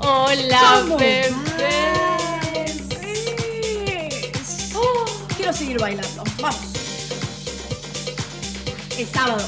[0.00, 1.32] Hola, ¿Cómo bebés.
[1.32, 1.54] vas?
[4.74, 5.04] Oh,
[5.36, 6.24] quiero seguir bailando.
[6.40, 6.60] Vamos.
[8.96, 9.44] Es sábado.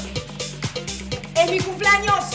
[1.35, 2.25] Es mi cumpleaños.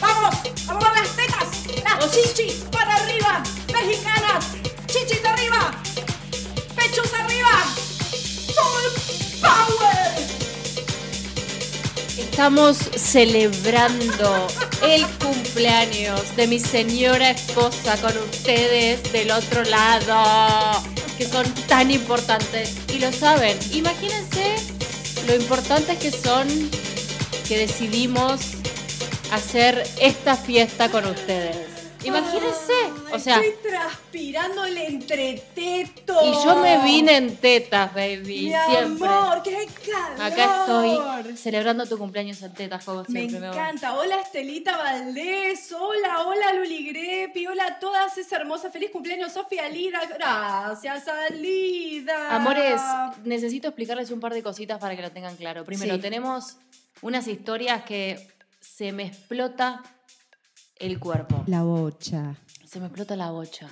[0.00, 0.34] Vamos
[0.68, 1.48] a mover las tetas.
[1.84, 3.42] Las chichis para arriba.
[3.72, 4.57] Mexicanas.
[12.38, 14.46] Estamos celebrando
[14.84, 20.80] el cumpleaños de mi señora esposa con ustedes del otro lado,
[21.18, 23.58] que son tan importantes y lo saben.
[23.72, 24.54] Imagínense
[25.26, 26.46] lo importantes que son
[27.48, 28.40] que decidimos
[29.32, 31.56] hacer esta fiesta con ustedes.
[32.04, 32.72] Imagínense,
[33.12, 34.78] o sea, Estoy transpirando el
[35.76, 38.38] y yo me vine en tetas, baby, Mi
[38.72, 39.08] siempre.
[39.08, 40.22] amor, qué calor.
[40.22, 43.38] Acá estoy celebrando tu cumpleaños en tetas, como Me siempre.
[43.38, 43.54] amor.
[43.54, 43.94] encanta.
[43.94, 45.72] Hola Estelita Valdés.
[45.72, 47.46] Hola, hola Luli Grepi.
[47.46, 48.16] Hola a todas.
[48.18, 48.70] Es hermosa.
[48.70, 50.00] Feliz cumpleaños, Sofía Lida.
[50.12, 52.34] Gracias, Alida.
[52.36, 52.80] Amores,
[53.24, 55.64] necesito explicarles un par de cositas para que lo tengan claro.
[55.64, 56.00] Primero, Sí.
[56.00, 56.56] tenemos
[57.02, 58.26] unas historias que
[58.60, 59.82] se me explota
[60.76, 61.44] el cuerpo.
[61.46, 62.34] La bocha.
[62.66, 63.68] Se me explota la bocha.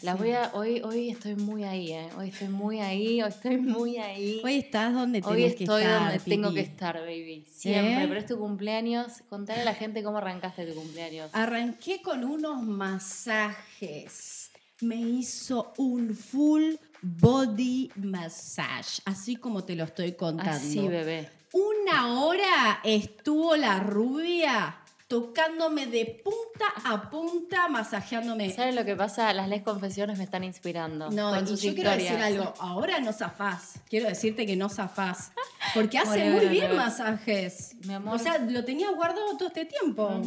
[0.00, 0.22] Las Así.
[0.22, 2.08] voy a, hoy, hoy estoy muy ahí, ¿eh?
[2.16, 4.40] Hoy estoy muy ahí, hoy estoy muy ahí.
[4.42, 6.60] Hoy estás donde Hoy tenés que estoy estar, donde tengo Pipi.
[6.60, 7.44] que estar, baby.
[7.50, 8.04] Siempre.
[8.04, 8.06] ¿Eh?
[8.08, 9.22] Pero es tu cumpleaños.
[9.28, 11.30] Contale a la gente cómo arrancaste tu cumpleaños.
[11.34, 14.50] Arranqué con unos masajes.
[14.80, 20.52] Me hizo un full body massage, así como te lo estoy contando.
[20.52, 21.28] Así, bebé.
[21.52, 24.78] Una hora estuvo la rubia
[25.12, 28.50] tocándome de punta a punta, masajeándome.
[28.50, 29.30] ¿Sabes lo que pasa?
[29.34, 31.10] Las les confesiones me están inspirando.
[31.10, 32.54] No, con sus yo quiero decir algo.
[32.58, 33.74] Ahora no zafás.
[33.90, 35.32] Quiero decirte que no zafás.
[35.74, 36.82] Porque hace Bueno, muy bueno, bien bueno.
[36.82, 37.76] masajes.
[37.86, 38.14] Mi amor.
[38.14, 40.18] O sea, lo tenía guardado todo este tiempo.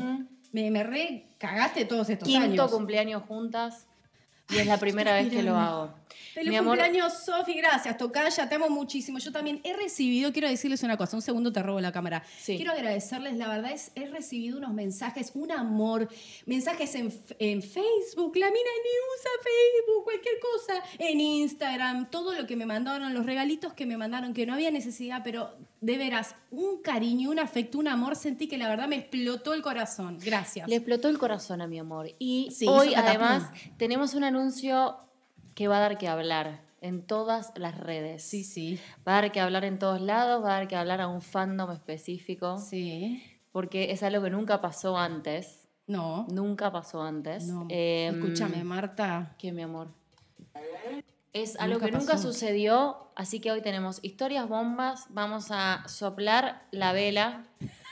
[0.52, 2.72] Me, me re cagaste todos estos Quinto años.
[2.72, 3.88] cumpleaños juntas
[4.52, 5.90] y es la primera vez que lo hago.
[6.36, 7.98] Feliz Mi cumpleaños, Sofi, gracias.
[7.98, 9.20] Tocaya, te amo muchísimo.
[9.20, 12.24] Yo también he recibido, quiero decirles una cosa, un segundo te robo la cámara.
[12.38, 12.58] Sí.
[12.58, 16.10] Quiero agradecerles, la verdad es, he recibido unos mensajes, un amor,
[16.46, 17.06] mensajes en,
[17.40, 22.66] en Facebook, la mina ni usa Facebook, cualquier cosa, en Instagram, todo lo que me
[22.66, 27.30] mandaron, los regalitos que me mandaron, que no había necesidad, pero de veras, un cariño,
[27.30, 30.18] un afecto, un amor, sentí que la verdad me explotó el corazón.
[30.22, 30.68] Gracias.
[30.68, 32.12] le explotó el corazón a mi amor.
[32.20, 34.98] Y Sí, hoy además tenemos un anuncio
[35.56, 38.22] que va a dar que hablar en todas las redes.
[38.24, 41.02] Sí, sí, Va a dar que hablar en todos lados, va a dar que hablar
[41.02, 43.24] a un fandom específico, sí.
[43.52, 45.68] porque es algo que nunca pasó antes.
[45.88, 47.46] No, Nunca pasó antes.
[47.48, 47.68] no.
[47.70, 49.36] Em, Escúchame, Marta.
[49.40, 49.90] ¿Qué, mi amor?
[51.34, 52.32] Es algo Nunca que nunca pasó.
[52.32, 55.06] sucedió, así que hoy tenemos historias bombas.
[55.10, 57.44] Vamos a soplar la vela.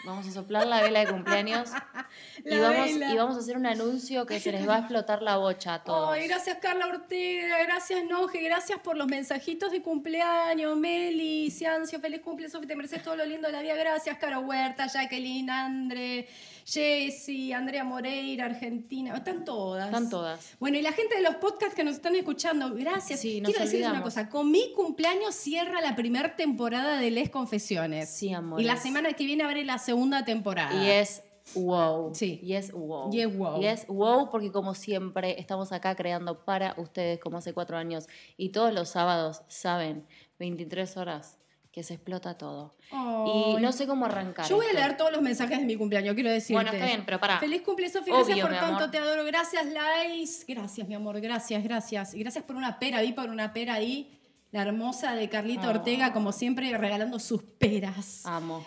[0.05, 1.69] Vamos a soplar la vela de cumpleaños.
[2.45, 5.37] y, vamos, y vamos a hacer un anuncio que se les va a explotar la
[5.37, 6.13] bocha a todos.
[6.13, 12.21] Ay, gracias Carla Ortega, gracias Noje, gracias por los mensajitos de cumpleaños, Meli, Ciancio, feliz
[12.21, 16.27] cumple, Sofi, te mereces todo lo lindo de la vida, gracias Caro Huerta, Jacqueline, Andre,
[16.65, 19.85] Jessy, Andrea Moreira, Argentina, están todas.
[19.85, 20.55] Están todas.
[20.59, 23.19] Bueno, y la gente de los podcasts que nos están escuchando, gracias.
[23.19, 27.29] Sí, nos Quiero decirles una cosa, con mi cumpleaños cierra la primera temporada de Les
[27.29, 28.09] Confesiones.
[28.09, 28.61] Sí, amor.
[28.61, 30.83] Y la semana que viene abre la segunda temporada.
[30.83, 31.23] Y es
[31.55, 32.13] wow.
[32.13, 32.39] Sí.
[32.41, 33.13] Y es wow.
[33.13, 33.61] Y es wow.
[33.61, 38.07] Y es wow porque como siempre estamos acá creando para ustedes como hace cuatro años.
[38.37, 40.05] Y todos los sábados, saben,
[40.39, 41.37] 23 horas,
[41.73, 42.75] que se explota todo.
[42.91, 44.47] Y no sé cómo arrancar.
[44.47, 46.53] Yo voy a leer todos los mensajes de mi cumpleaños, quiero decirte.
[46.53, 47.39] Bueno, está bien, pero pará.
[47.39, 48.11] Feliz cumple, Sofi.
[48.11, 48.91] Obvio, Gracias por tanto, amor.
[48.91, 49.25] te adoro.
[49.25, 50.45] Gracias, Lais.
[50.47, 51.19] Gracias, mi amor.
[51.19, 52.13] Gracias, gracias.
[52.13, 53.01] Y gracias por una pera.
[53.01, 54.19] Vi por una pera ahí.
[54.51, 55.69] La hermosa de Carlita Ah.
[55.71, 58.23] Ortega, como siempre, regalando sus peras.
[58.23, 58.63] Amo.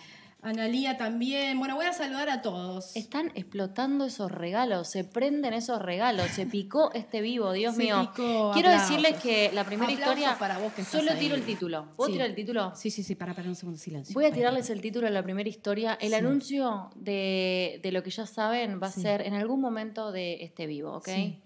[0.47, 1.59] Analía también.
[1.59, 2.95] Bueno, voy a saludar a todos.
[2.95, 8.01] Están explotando esos regalos, se prenden esos regalos, se picó este vivo, Dios Se mío.
[8.13, 8.89] picó, Quiero aplausos.
[8.91, 11.19] decirles que la primera Aplausos historia, para vos que solo ahí.
[11.19, 11.89] tiro el título.
[11.97, 12.13] ¿Puedo Sí.
[12.13, 12.73] tirar el título?
[12.77, 13.17] Sí, sí, sí.
[13.17, 14.15] Para, para un segundo, silencio.
[14.15, 15.99] Voy a tirarles el título de la primera historia.
[16.01, 16.15] El Sí.
[16.15, 19.01] anuncio de, de lo que ya saben va a Sí.
[19.03, 21.09] ser en algún momento de este vivo, ¿ok?
[21.09, 21.43] Sí.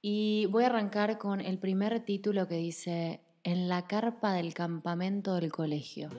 [0.00, 5.34] Y voy a arrancar con el primer título que dice En la carpa del campamento
[5.34, 6.10] del colegio.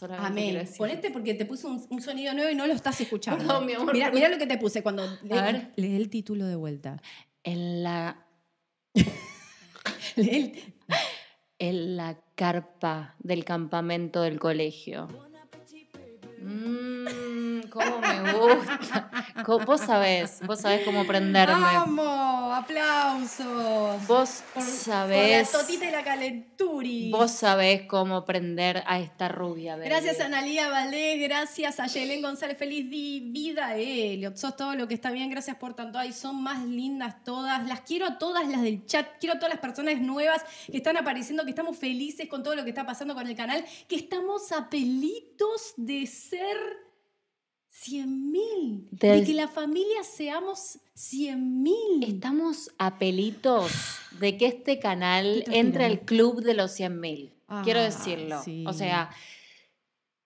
[0.00, 0.68] Solamente Amén.
[0.78, 3.44] Ponete porque te puse un, un sonido nuevo y no lo estás escuchando.
[3.46, 4.18] Perdón, mi amor, Mira, perdón.
[4.20, 5.72] mira lo que te puse cuando lee, ver.
[5.76, 7.02] lee el título de vuelta.
[7.44, 8.24] En la
[10.16, 10.74] Lee el-
[11.58, 15.06] en la carpa del campamento del colegio.
[16.40, 17.06] Mm.
[17.64, 19.10] Mm, ¿Cómo me gusta?
[19.66, 21.54] Vos sabés, vos sabés cómo prenderme.
[21.54, 22.54] ¡Vamos!
[22.58, 24.06] ¡Aplausos!
[24.06, 25.48] Vos Por- sabés.
[25.48, 27.10] Por la totita y la calenturi.
[27.10, 29.88] Vos sabés cómo prender a esta rubia, baby.
[29.88, 34.36] Gracias a Analia Valdés, gracias a Yelén González, feliz vida, Elliot.
[34.36, 35.98] Sos todo lo que está bien, gracias por tanto.
[35.98, 37.66] Ay, son más lindas todas.
[37.66, 40.96] Las quiero a todas las del chat, quiero a todas las personas nuevas que están
[40.96, 44.52] apareciendo, que estamos felices con todo lo que está pasando con el canal, que estamos
[44.52, 46.56] a pelitos de ser
[47.82, 48.88] 100 mil.
[48.90, 52.04] De que la familia seamos 100 mil.
[52.06, 53.72] Estamos a pelitos
[54.18, 57.30] de que este canal entre al club de los 100.000.
[57.64, 58.42] Quiero Ah, decirlo.
[58.44, 58.64] sí.
[58.66, 59.10] O sea,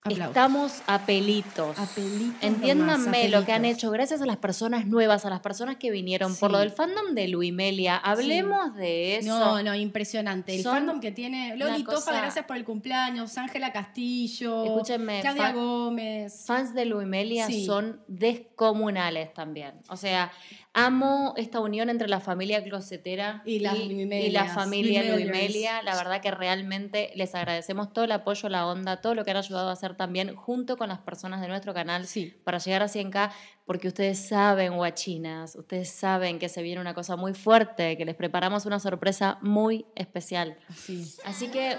[0.05, 0.27] Aplausos.
[0.27, 1.79] estamos a pelitos.
[1.79, 5.31] A pelitos Entiéndanme nomás, a lo que han hecho, gracias a las personas nuevas, a
[5.31, 7.97] las personas que vinieron por lo del fandom de Luimelia.
[7.97, 9.27] Hablemos de eso.
[9.27, 10.55] No, no, impresionante.
[10.55, 13.35] El Son fandom que tiene Loli cosa- gracias por el cumpleaños.
[13.39, 14.63] Ángela Castillo.
[14.65, 16.43] Escúchenme, Claudia Gómez.
[16.45, 17.65] Fans de Luimelia Sí.
[17.65, 19.73] son descomunales también.
[19.89, 20.31] O sea,
[20.77, 25.03] amo esta unión entre la familia closetera Y las y la familia.
[25.03, 25.81] Luimelia.
[25.83, 29.37] La verdad que realmente les agradecemos todo el apoyo, la onda, todo lo que han
[29.37, 32.33] ayudado a hacer también junto con las personas de nuestro canal Sí.
[32.43, 33.31] para llegar a 100k,
[33.65, 38.15] porque ustedes saben, guachinas, ustedes saben que se viene una cosa muy fuerte, que les
[38.15, 40.57] preparamos una sorpresa muy especial.
[40.69, 41.09] Así.
[41.23, 41.77] Así que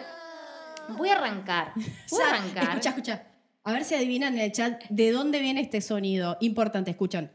[0.97, 1.73] voy a arrancar.
[2.11, 2.65] Voy a arrancar.
[2.71, 3.27] Escucha, escucha.
[3.63, 6.39] A ver si adivinan en el chat de dónde viene este sonido.
[6.41, 7.31] Importante, escuchan.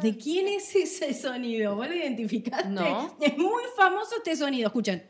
[0.00, 1.76] ¿De quién es ese sonido?
[1.76, 2.68] ¿Vos lo identificaste?
[2.68, 3.16] No.
[3.20, 5.04] Es muy famoso este sonido, escuchen.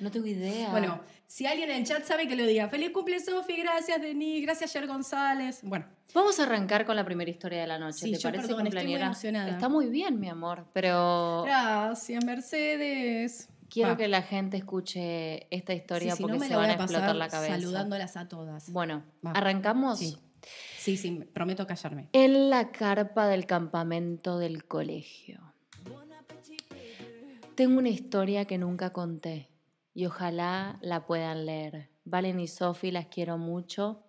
[0.00, 0.70] No tengo idea.
[0.70, 2.68] Bueno, si alguien en el chat sabe que lo diga.
[2.68, 3.56] Feliz cumple, Sofi.
[3.60, 4.42] Gracias, Denis.
[4.42, 5.60] Gracias, Yer González.
[5.62, 5.84] Bueno,
[6.14, 7.98] Vamos a arrancar con la primera historia de la noche.
[8.06, 9.50] Sí, ¿Te yo, parece, perdón, estoy muy emocionada.
[9.50, 13.48] Está muy bien, mi amor, pero gracias, Mercedes.
[13.68, 13.96] quiero Va.
[13.96, 16.80] que la gente escuche esta historia Sí, si porque no me se la voy van
[16.80, 17.54] a explotar la cabeza.
[17.54, 18.70] saludándolas a todas.
[18.72, 19.30] Bueno, Va.
[19.32, 20.00] arrancamos.
[20.00, 20.16] Sí.
[20.80, 22.08] Sí, sí, prometo callarme.
[22.14, 25.52] En la carpa del campamento del colegio.
[27.54, 29.50] Tengo una historia que nunca conté
[29.92, 31.90] y ojalá la puedan leer.
[32.06, 34.06] Valen y Sofi las quiero mucho.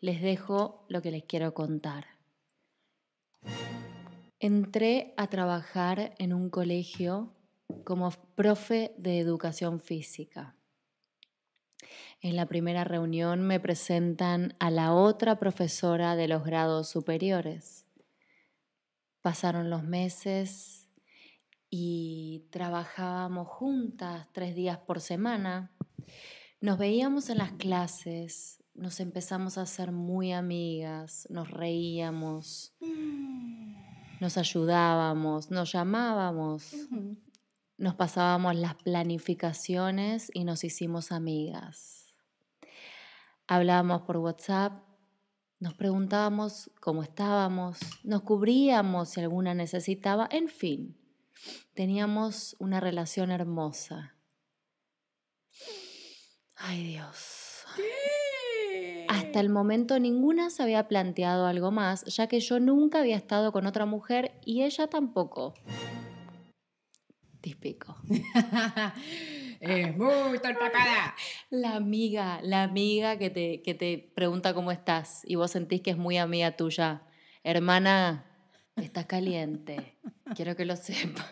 [0.00, 2.06] Les dejo lo que les quiero contar.
[4.38, 7.34] Entré a trabajar en un colegio
[7.84, 10.56] como profe de educación física.
[12.20, 17.86] En la primera reunión me presentan a la otra profesora de los grados superiores.
[19.22, 20.88] Pasaron los meses
[21.70, 25.70] y trabajábamos juntas tres días por semana.
[26.60, 32.74] Nos veíamos en las clases, nos empezamos a hacer muy amigas, nos reíamos,
[34.20, 36.74] nos ayudábamos, nos llamábamos.
[37.80, 42.14] Nos pasábamos las planificaciones y nos hicimos amigas.
[43.48, 44.84] Hablábamos por WhatsApp,
[45.58, 50.98] nos preguntábamos cómo estábamos, nos cubríamos si alguna necesitaba, en fin,
[51.72, 54.14] teníamos una relación hermosa.
[56.56, 57.64] Ay Dios.
[59.08, 63.52] Hasta el momento ninguna se había planteado algo más, ya que yo nunca había estado
[63.52, 65.54] con otra mujer y ella tampoco.
[67.40, 67.96] Típico.
[69.60, 71.14] es muy tortapada.
[71.48, 75.90] La amiga, la amiga que te, que te pregunta cómo estás y vos sentís que
[75.90, 77.02] es muy amiga tuya.
[77.42, 78.26] Hermana,
[78.76, 79.96] estás caliente.
[80.34, 81.26] Quiero que lo sepas.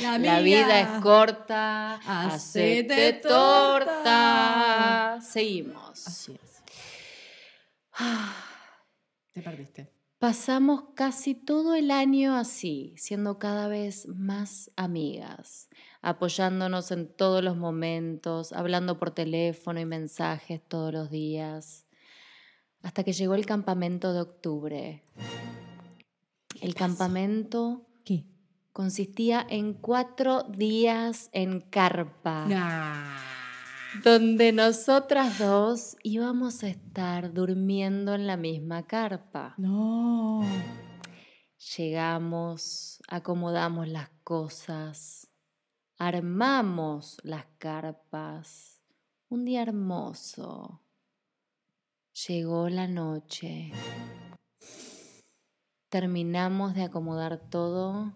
[0.00, 1.94] La, vida es corta.
[1.94, 3.84] Hacete Hacete torta.
[3.84, 5.20] torta.
[5.22, 6.06] Seguimos.
[6.06, 6.62] Así es.
[9.32, 9.95] Te perdiste.
[10.18, 15.68] Pasamos casi todo el año así, siendo cada vez más amigas,
[16.00, 21.84] apoyándonos en todos los momentos, hablando por teléfono y mensajes todos los días,
[22.82, 25.02] hasta que llegó el campamento de octubre.
[26.62, 28.24] El campamento ¿Qué?
[28.72, 33.35] consistía en cuatro días en carpa Nah.
[34.02, 39.54] Donde nosotras dos íbamos a estar durmiendo en la misma carpa.
[39.58, 40.42] No.
[41.76, 45.28] Llegamos, acomodamos las cosas,
[45.98, 48.82] armamos las carpas.
[49.28, 50.82] Un día hermoso.
[52.28, 53.72] Llegó la noche.
[55.88, 58.14] Terminamos de acomodar todo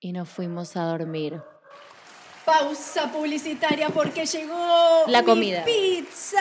[0.00, 1.42] y nos fuimos a dormir.
[2.48, 6.40] Pausa publicitaria porque llegó La mi pizza.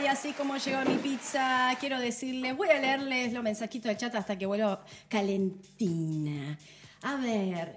[0.00, 4.14] Y así como llegó mi pizza, quiero decirles, voy a leerles los mensajitos de chat
[4.14, 6.56] hasta que vuelva calentina.
[7.02, 7.76] A ver,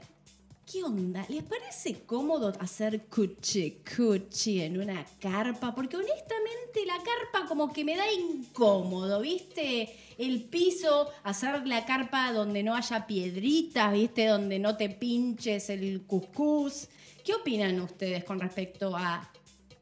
[0.71, 1.25] ¿Qué onda?
[1.29, 5.73] ¿Les parece cómodo hacer cuchi cuchi en una carpa?
[5.73, 9.89] Porque honestamente la carpa como que me da incómodo, ¿viste?
[10.19, 14.27] El piso, hacer la carpa donde no haya piedritas, ¿viste?
[14.27, 16.87] Donde no te pinches el cuscús.
[17.29, 19.31] ¿Qué opinan ustedes con respecto a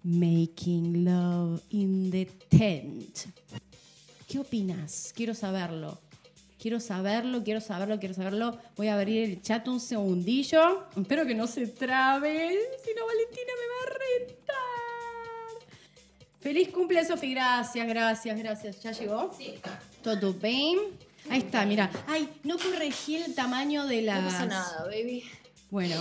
[0.03, 3.19] making love in the tent?
[4.27, 5.13] ¿Qué opinas?
[5.15, 5.97] Quiero saberlo.
[6.59, 8.59] Quiero saberlo, quiero saberlo, quiero saberlo.
[8.75, 10.87] Voy a abrir el chat un segundillo.
[10.97, 12.49] Espero que no se trabe.
[12.83, 15.69] Si no, Valentina me va a rentar.
[16.41, 17.31] Feliz cumple, Sofi.
[17.31, 18.83] Gracias, gracias, gracias.
[18.83, 19.33] ¿Ya llegó?
[19.37, 19.53] Sí.
[20.03, 20.79] ¿Todo bien?
[21.29, 21.89] Ahí está, mira.
[22.07, 24.21] Ay, no corregí el tamaño de las...
[24.21, 25.23] No pasa nada, baby.
[25.69, 25.95] Bueno,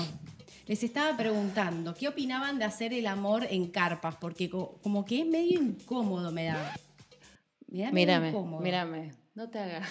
[0.66, 4.16] les estaba preguntando, ¿qué opinaban de hacer el amor en carpas?
[4.16, 6.74] Porque co- como que es medio incómodo, me da.
[7.68, 8.60] Me da Mírame, incómodo.
[8.62, 9.12] mírame.
[9.34, 9.88] No te hagas.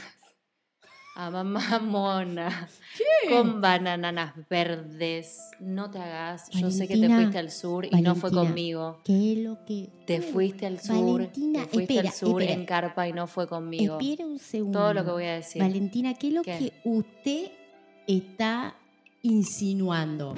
[1.17, 2.67] A mamá mona.
[3.29, 5.39] Con bananas verdes.
[5.61, 6.49] No te hagas.
[6.49, 8.99] Yo sé que te fuiste al sur y no fue conmigo.
[9.05, 9.89] ¿Qué es lo que.?
[10.05, 11.13] Te fuiste al sur.
[11.13, 12.59] Valentina, te fuiste espera, al sur espera.
[12.59, 13.97] en carpa y no fue conmigo.
[13.97, 14.77] Espera un segundo.
[14.79, 15.61] Todo lo que voy a decir.
[15.61, 16.57] Valentina, ¿qué es lo ¿Qué?
[16.57, 17.51] que usted
[18.07, 18.75] está
[19.25, 20.35] insinuando?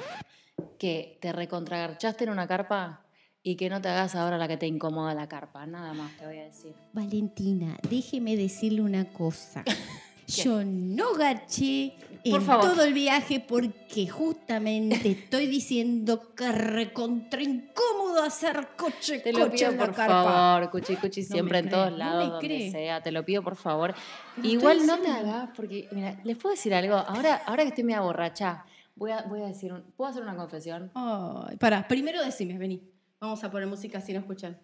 [0.78, 3.04] Que te recontragarchaste en una carpa
[3.42, 5.66] y que no te hagas ahora la que te incomoda la carpa.
[5.66, 6.74] Nada más te voy a decir.
[6.92, 9.64] Valentina, déjeme decirle una cosa.
[10.26, 18.68] Yo no garché en todo el viaje porque justamente estoy diciendo que recontra incómodo hacer
[18.76, 20.24] coche Te lo coche pido por carpa.
[20.24, 22.70] favor, cuchi cuchi No siempre en todos cree, no lados, me donde cree.
[22.70, 23.94] sea, te lo pido por favor.
[24.36, 27.84] Pero Igual no te hagas, porque, mira, les puedo decir algo, ahora, ahora que estoy
[27.84, 28.66] media borracha,
[28.98, 30.90] voy a, voy a decir, un- ¿puedo hacer una confesión?
[30.94, 32.90] Ay, pará, primero decime, vení.
[33.20, 34.58] Vamos a poner música si no escuchan.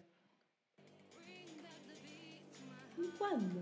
[3.19, 3.61] ¿Cuándo?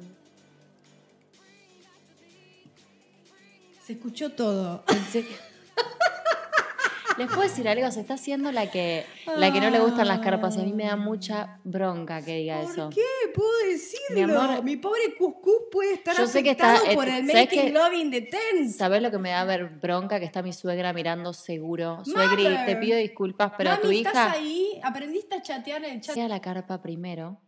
[3.84, 4.84] Se escuchó todo.
[4.88, 5.36] En serio.
[7.18, 9.04] Les puedo decir algo, se está haciendo la que,
[9.36, 12.36] la que no le gustan las carpas y a mí me da mucha bronca que
[12.38, 12.84] diga eso.
[12.86, 13.02] ¿Por qué?
[13.34, 14.14] Puedo decirlo.
[14.14, 17.34] Mi amor, Mi pobre Cuscús puede estar yo sé que está- eh, por el ¿sabes
[17.34, 17.70] making qué?
[17.70, 18.70] love in the tent.
[18.70, 20.18] ¿Sabes lo que me da ver bronca?
[20.18, 22.04] Que está mi suegra mirando seguro.
[22.04, 22.66] Suegri, Mother.
[22.66, 24.32] te pido disculpas, pero Mami, tu ¿estás hija...
[24.32, 24.80] ahí?
[24.82, 26.14] ¿Aprendiste a chatear en el chat?
[26.14, 27.40] Sea la carpa primero.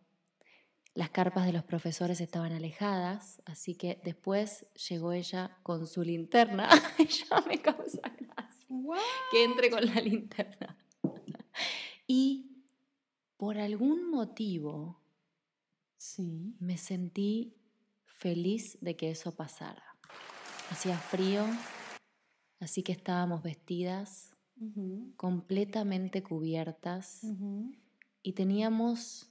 [0.95, 6.69] Las carpas de los profesores estaban alejadas, así que después llegó ella con su linterna.
[6.99, 8.44] ya me causa gracia
[9.31, 10.77] Que entre con la linterna.
[12.07, 12.51] y
[13.37, 15.01] por algún motivo
[15.97, 16.55] Sí.
[16.61, 17.55] me sentí
[18.05, 19.83] feliz de que eso pasara.
[20.71, 21.47] Hacía frío,
[22.61, 24.35] así que estábamos vestidas,
[25.17, 27.23] completamente cubiertas
[28.23, 29.31] y teníamos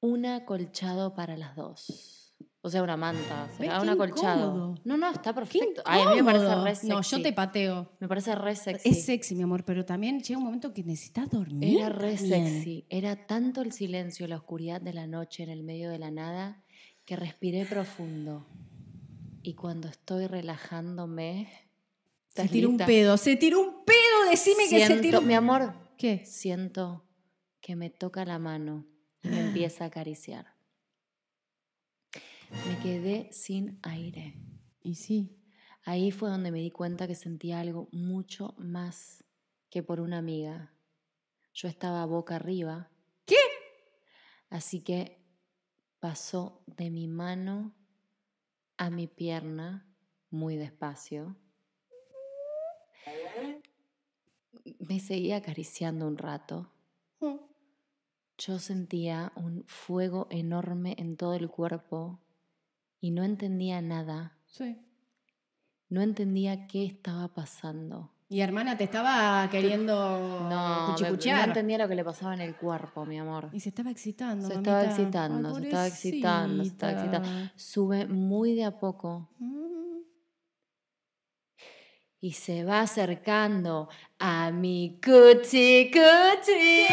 [0.00, 2.19] un acolchado para las dos.
[2.62, 4.46] O sea, una manta, ¿Ves será qué un acolchado.
[4.48, 4.74] incómodo?
[4.84, 5.80] No, no, está perfecto.
[5.86, 6.88] Ay, a mí me parece re sexy.
[6.88, 7.90] No, yo te pateo.
[8.00, 8.88] Me parece re sexy.
[8.88, 11.78] Es sexy, mi amor, pero también llega un momento que necesitas dormir.
[11.78, 12.46] Era re también.
[12.46, 12.84] sexy.
[12.90, 16.62] Era tanto el silencio, la oscuridad de la noche en el medio de la nada,
[17.06, 18.46] que respiré profundo.
[19.42, 21.48] Y cuando estoy relajándome...
[22.28, 25.32] Se ¿estás tiró un pedo, se tiró un pedo, decime que se Siento- tiró Mi
[25.34, 26.24] amor, ¿Qué?
[26.26, 27.04] siento
[27.62, 28.86] que me toca la mano
[29.22, 30.46] y me empieza a acariciar.
[32.50, 34.34] Me quedé sin aire.
[34.82, 35.36] Y sí.
[35.84, 39.24] Ahí fue donde me di cuenta que sentía algo mucho más
[39.70, 40.74] que por una amiga.
[41.54, 42.90] Yo estaba boca arriba.
[43.24, 43.36] ¿Qué?
[44.50, 45.24] Así que
[46.00, 47.74] pasó de mi mano
[48.76, 49.86] a mi pierna
[50.30, 51.36] muy despacio.
[54.78, 56.72] Me seguía acariciando un rato.
[58.38, 62.20] Yo sentía un fuego enorme en todo el cuerpo
[63.00, 64.36] y no entendía nada.
[64.46, 64.76] Sí.
[65.88, 68.12] No entendía qué estaba pasando.
[68.28, 69.92] Y hermana, te estaba queriendo
[70.48, 73.48] No, me- no entendía lo que le pasaba en el cuerpo, mi amor.
[73.52, 74.46] Y se estaba excitando.
[74.46, 74.90] Se estaba mamita.
[75.02, 77.28] excitando, Ay, se estaba excitando, se estaba excitando.
[77.56, 80.02] Sube muy de a poco Mm.
[82.20, 83.88] y se va acercando
[84.20, 86.86] a mi cuchi cuchi.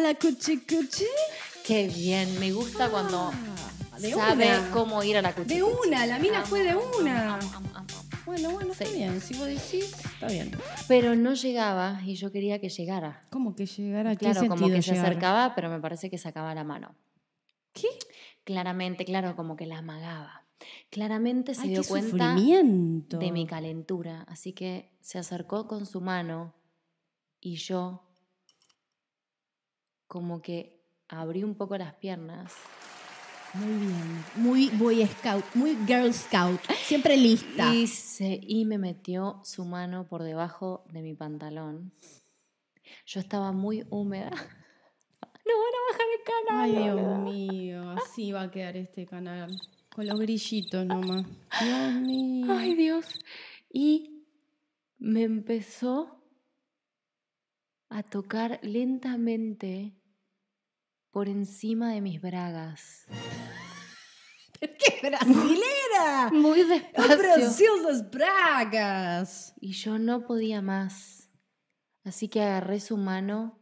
[0.00, 1.04] ¿A la cuchi cuchi?
[1.62, 3.30] Qué bien, me gusta cuando
[3.92, 4.70] Ah, de sabe una.
[4.70, 7.38] cómo ir a la cuchi De una, la mina fue de una.
[8.24, 8.94] Bueno, bueno, está Sí.
[8.94, 9.20] bien.
[9.20, 10.52] Si vos decís, está bien.
[10.88, 13.26] Pero no llegaba y yo quería que llegara.
[13.28, 14.12] ¿Cómo que llegara?
[14.12, 16.94] ¿Qué Claro, como que se acercaba, pero me parece que sacaba la mano.
[17.74, 17.88] ¿Qué?
[18.44, 20.46] Claramente, claro, como que la amagaba.
[20.88, 26.54] Claramente se Ay, dio cuenta de mi calentura, así que se acercó con su mano
[27.38, 28.06] y yo
[30.10, 30.76] como que
[31.08, 32.52] abrí un poco las piernas
[33.54, 34.24] Muy bien.
[34.36, 36.60] Muy Boy Scout, muy Girl Scout.
[36.84, 37.72] Siempre lista.
[37.74, 41.92] Y, se- y me metió su mano por debajo de mi pantalón.
[43.06, 44.30] Yo estaba muy húmeda.
[45.46, 46.76] No van a bajar el canal.
[46.76, 47.90] Ay, Dios mío.
[47.92, 49.50] Así va a quedar este canal.
[49.92, 51.26] Con los grillitos nomás.
[51.60, 52.46] Dios mío.
[52.56, 53.06] Ay, Dios.
[53.72, 54.22] Y
[54.98, 56.22] me empezó
[57.88, 59.96] a tocar lentamente
[61.10, 63.06] por encima de mis bragas.
[64.60, 66.30] ¡Qué brasilera!
[66.32, 67.82] Muy ¡Oh, despacio.
[67.82, 69.54] Das Bragas!
[69.60, 71.30] Y yo no podía más.
[72.04, 73.58] Así que agarré su mano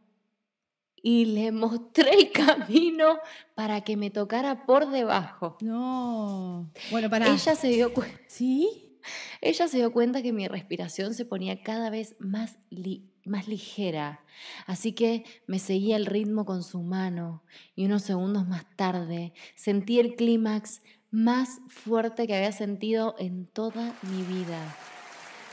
[1.01, 3.19] y le mostré el camino
[3.55, 5.57] para que me tocara por debajo.
[5.61, 6.71] No.
[6.91, 7.27] Bueno, para.
[7.27, 8.19] Ella se dio cuenta.
[8.27, 8.99] ¿Sí?
[9.41, 14.21] Ella se dio cuenta que mi respiración se ponía cada vez más, li- más ligera,
[14.65, 17.43] así que me seguía el ritmo con su mano
[17.75, 23.93] y unos segundos más tarde sentí el clímax más fuerte que había sentido en toda
[24.03, 24.75] mi vida.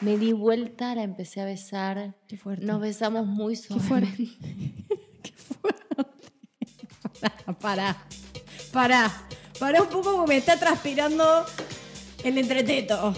[0.03, 2.67] Me di vuelta, la empecé a besar, Qué fuerte.
[2.67, 4.11] nos besamos muy Qué fuerte.
[4.15, 4.75] suavemente.
[5.23, 6.03] Qué fuerte.
[7.61, 7.97] Pará.
[8.73, 9.27] Pará.
[9.59, 11.47] Pará un poco porque me está transpirando
[12.23, 13.15] el entreteto.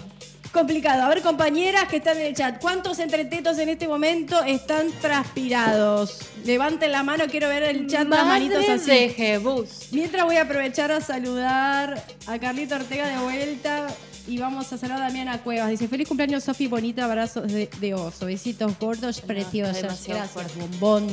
[0.53, 1.03] Complicado.
[1.03, 6.19] A ver, compañeras que están en el chat, ¿cuántos entretetos en este momento están transpirados?
[6.45, 8.91] Levanten la mano, quiero ver el chat, las manitos Madre así.
[8.91, 9.89] de Jebus.
[9.93, 13.89] Mientras voy a aprovechar a saludar a Carlita Ortega de vuelta
[14.27, 15.69] y vamos a saludar a Damiana Cuevas.
[15.71, 19.77] Dice, feliz cumpleaños Sofi, bonita, abrazos de, de oso, besitos gordos, No, preciosos.
[19.77, 20.61] está demasiado Gracias, fuerte.
[20.61, 21.09] bombón.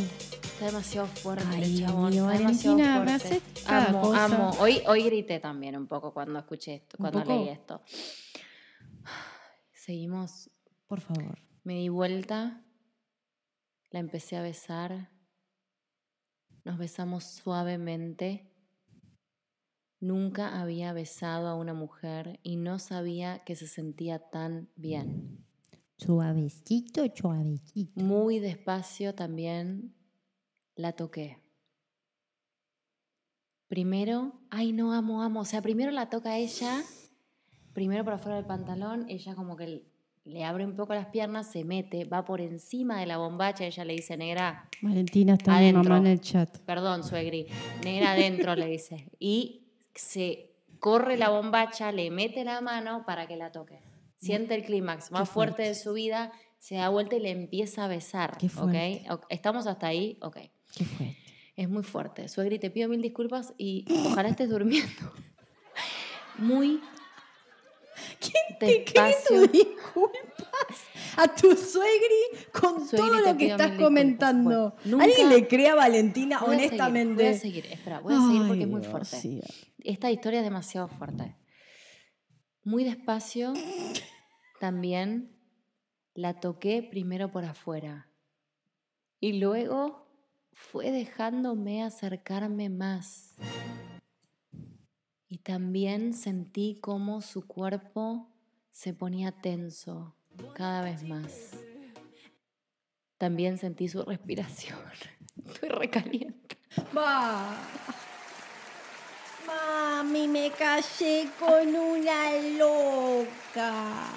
[0.53, 2.09] Está demasiado fuerte Ay, el chabón.
[2.11, 3.41] mío, está demasiado Valentina, me fuerte.
[3.67, 4.23] Amo, cosa.
[4.25, 4.51] amo.
[4.59, 7.81] Hoy, hoy grité también un poco cuando escuché esto, ¿Un cuando leí esto.
[9.85, 10.49] Seguimos.
[10.87, 11.37] Por favor.
[11.63, 12.65] Me di vuelta,
[13.91, 15.11] la empecé a besar,
[16.63, 18.51] nos besamos suavemente.
[19.99, 25.45] Nunca había besado a una mujer y no sabía que se sentía tan bien.
[25.99, 28.01] Suavecito, suavecito.
[28.01, 29.95] Muy despacio también
[30.73, 31.43] la toqué.
[33.67, 35.41] Primero, ay no, amo, amo.
[35.41, 36.83] O sea, primero la toca ella,
[37.75, 39.83] primero por afuera del pantalón, ella como que
[40.23, 43.85] le abre un poco las piernas, se mete, va por encima de la bombacha, ella
[43.85, 45.83] le dice, negra, Valentina está mi Adentro.
[45.83, 46.57] mamá en el chat.
[46.61, 47.45] perdón, suegri,
[47.83, 49.11] negra adentro, le dice.
[49.19, 53.79] Y se corre la bombacha, le mete la mano para que la toque.
[54.17, 57.87] Siente el clímax más fuerte de su vida, se da vuelta y le empieza a
[57.87, 58.37] besar.
[58.39, 58.51] Qué ¿ok?
[58.51, 59.05] fuerte.
[59.11, 60.17] Ok, ¿Estamos hasta ahí?
[60.23, 60.37] Ok.
[60.75, 61.15] ¿Qué fue?
[61.55, 62.27] Es muy fuerte.
[62.29, 64.89] Suegri, te pido mil disculpas y ojalá estés durmiendo.
[66.37, 66.81] Muy
[68.19, 70.21] ¿Quién te cree tus disculpas?
[71.17, 73.83] A tu suegri con Suegri, todo te lo que pido estás mil disculpas.
[73.87, 74.75] comentando.
[74.83, 77.23] Bueno, ¿Alguien nunca- le cree a Valentina Voy a seguir, honestamente?
[77.23, 79.17] voy a seguir, espera, voy a seguir porque Ay, es muy Dios, fuerte.
[79.17, 79.41] sí.
[79.79, 81.35] Esta historia es demasiado fuerte.
[82.63, 83.53] Muy despacio,
[84.59, 85.37] también
[86.13, 88.09] la toqué primero por afuera
[89.19, 90.07] y luego
[90.53, 93.35] fue dejándome acercarme más.
[95.35, 98.25] Y también sentí cómo su cuerpo
[98.71, 100.15] se ponía tenso
[100.53, 101.51] cada vez más.
[103.17, 104.79] También sentí su respiración.
[105.45, 106.57] Estoy recaliente.
[106.97, 107.53] Va.
[109.45, 113.83] Mami, me casé con una loca.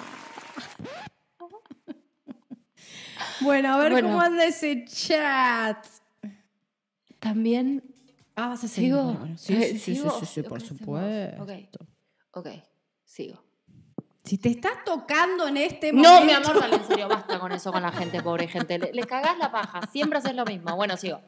[3.41, 4.07] Bueno, a ver Bueno.
[4.09, 5.85] cómo anda ese chat.
[7.19, 7.88] También
[8.39, 8.93] Ah, vas a seguir.
[8.93, 9.37] seguir.
[9.37, 9.37] Sigo.
[9.37, 10.19] Sí, sí, sí, sí, sigo.
[10.19, 11.43] sí, sí, por supuesto.
[11.43, 11.51] Ok.
[12.31, 12.47] Ok,
[13.03, 13.43] sigo.
[14.23, 16.19] Si te estás tocando en este momento.
[16.19, 18.79] No, mi amor, dale en serio, basta con eso con la gente, pobre gente.
[18.79, 20.73] Le, le cagás la paja, siempre haces lo mismo.
[20.75, 21.19] Bueno, sigo.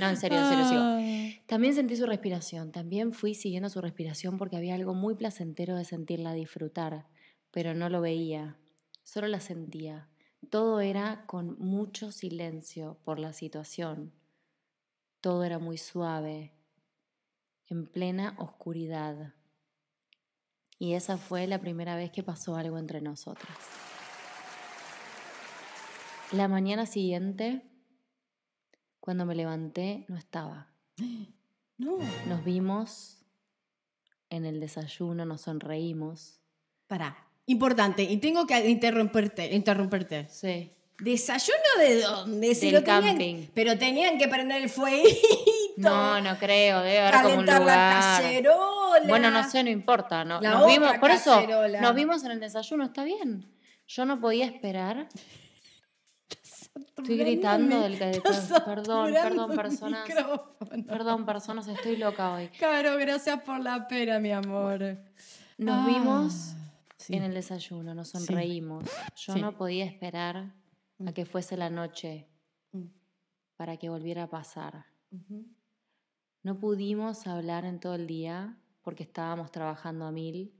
[0.00, 0.80] No, en serio, en serio, sigo.
[0.80, 1.00] Ah.
[1.46, 5.84] También sentí su respiración, también fui siguiendo su respiración porque había algo muy placentero de
[5.84, 7.06] sentirla disfrutar,
[7.50, 8.56] pero no lo veía,
[9.04, 10.08] solo la sentía.
[10.50, 14.12] Todo era con mucho silencio por la situación.
[15.22, 16.52] Todo era muy suave,
[17.68, 19.32] en plena oscuridad.
[20.80, 23.56] Y esa fue la primera vez que pasó algo entre nosotras.
[26.32, 27.62] La mañana siguiente,
[28.98, 30.68] cuando me levanté, no estaba.
[31.78, 31.98] No.
[32.28, 33.24] Nos vimos
[34.30, 36.38] en el desayuno, nos sonreímos.
[36.86, 37.26] Pará.
[37.46, 39.52] Importante, y tengo que interrumpirte.
[39.52, 40.28] interrumpirte.
[40.28, 40.70] Sí.
[41.02, 42.54] ¿Desayuno de dónde?
[42.54, 43.46] Si Del lo tenían- camping.
[43.54, 45.18] Pero tenían que prender el fueguito.
[45.78, 49.08] No, no creo, debe haber como un la cacerola.
[49.08, 50.24] Bueno, no sé, no importa.
[50.24, 51.42] No, nos vimos, por eso
[51.80, 53.50] nos vimos en el desayuno, está bien.
[53.88, 55.08] Yo no podía esperar
[56.96, 58.22] Estoy gritando del que
[58.64, 60.08] Perdón, perdón, personas.
[60.86, 62.48] Perdón, personas, estoy loca hoy.
[62.60, 64.98] Caro, gracias por la pena, mi amor.
[65.58, 66.32] Nos Ah, vimos
[66.98, 67.14] sí.
[67.16, 68.84] en el desayuno, nos sonreímos.
[69.16, 69.40] Yo Sí.
[69.40, 70.52] no podía esperar
[71.06, 72.28] a que fuese la noche
[72.72, 72.86] Mm.
[73.56, 74.86] para que volviera a pasar.
[76.42, 80.54] No pudimos hablar en todo el día porque estábamos trabajando a mil.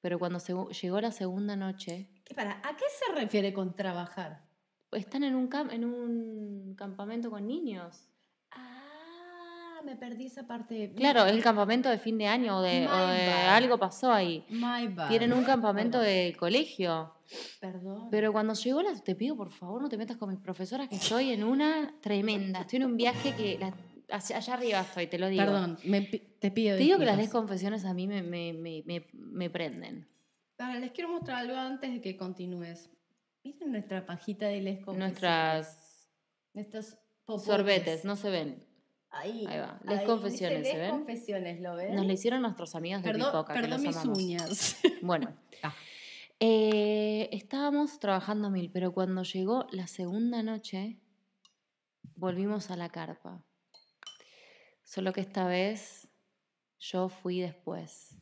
[0.00, 0.38] Pero cuando
[0.70, 2.58] llegó la segunda noche, ¿Qué para?
[2.58, 4.46] ¿A qué se refiere con trabajar?
[4.92, 8.08] están en un, en un campamento con niños.
[9.78, 10.92] Ah, me perdí esa parte.
[10.96, 14.44] Claro, es el campamento de fin de año o de, o algo pasó ahí.
[14.48, 15.08] My bad.
[15.08, 17.14] Tienen un campamento de colegio.
[17.60, 18.08] Perdón.
[18.10, 20.96] Pero cuando llegó la, te pido por favor no te metas con mis profesoras que
[20.96, 22.62] estoy en una tremenda.
[22.62, 23.74] Estoy en un viaje que la-
[24.16, 25.44] allá arriba estoy, te lo digo.
[25.44, 29.06] Perdón, me te pido Te digo que las confesiones a mí me, me, me, me,
[29.12, 30.08] me prenden.
[30.58, 32.90] Ahora, les quiero mostrar algo antes de que continúes.
[33.44, 35.22] Miren nuestra pajita de les confesiones.
[36.54, 37.46] Nuestras popotes.
[37.46, 38.67] sorbetes, no se ven.
[39.10, 39.80] Ahí, Ahí va.
[39.84, 40.90] Les ahí, confesiones, dice ¿se ven?
[40.90, 41.94] confesiones, ¿lo ven?
[41.94, 44.18] Nos lo hicieron nuestros amigos de Perdón, Pipoca, que los mis amamos.
[44.18, 44.76] uñas.
[45.02, 45.74] Bueno, Ah.
[46.40, 51.00] eh, estábamos trabajando mil, pero cuando llegó la segunda noche,
[52.16, 53.44] volvimos a la carpa.
[54.84, 56.08] Solo que esta vez
[56.78, 58.18] yo fui después.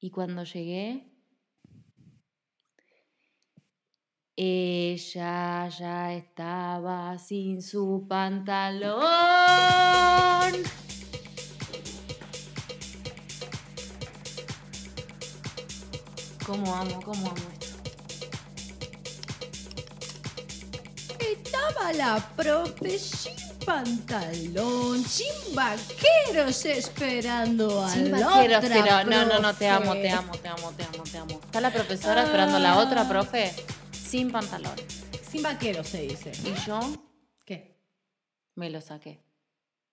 [0.00, 1.11] Y cuando llegué,
[4.36, 9.02] ella ya estaba sin su pantalón.
[16.46, 17.66] ¿Cómo amo, cómo amo esto?
[21.20, 23.32] Estaba la profe sin
[23.64, 29.92] pantalón, sin vaqueros esperando a Sin la vaqueros, otra pero no, no, no, te amo,
[29.92, 31.40] te amo, te amo, te amo, te amo.
[31.44, 33.08] Está la profesora esperando a la otra Ah.
[33.08, 33.54] profe
[34.12, 34.76] sin pantalón.
[35.26, 36.32] Sin vaqueros se dice.
[36.44, 36.80] Y yo
[37.46, 37.78] ¿Qué?
[38.54, 39.24] me lo saqué.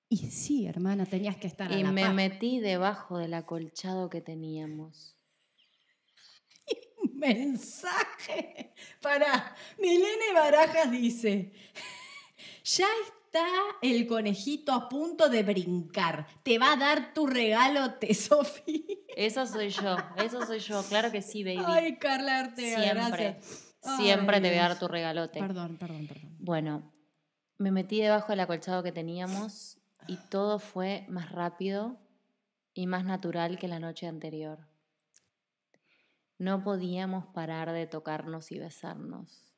[0.10, 2.14] Y sí, hermana, tenías que estar a Y la me par.
[2.14, 5.16] metí debajo del acolchado que teníamos.
[7.14, 11.54] mensaje para Milene Barajas dice,
[12.66, 13.48] ya está
[13.82, 18.98] el conejito a punto de brincar, te va a dar tu regalo, te Sofía.
[19.16, 21.64] Eso soy yo, eso soy yo, claro que sí, baby.
[21.66, 23.69] Ay, Carla Ortega, siempre, gracias.
[23.82, 25.40] Siempre Ay, te voy a dar tu regalote.
[25.40, 26.36] Perdón, perdón, perdón.
[26.40, 26.92] Bueno,
[27.58, 31.98] me metí debajo del acolchado que teníamos y todo fue más rápido
[32.74, 34.68] y más natural que la noche anterior.
[36.38, 39.54] No podíamos parar de tocarnos y besarnos.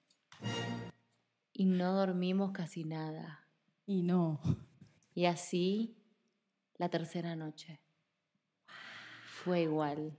[1.54, 3.46] Y no dormimos casi nada.
[3.86, 4.42] Y no.
[5.14, 5.96] Y así
[6.78, 7.80] la tercera noche.
[9.44, 10.18] Fue igual.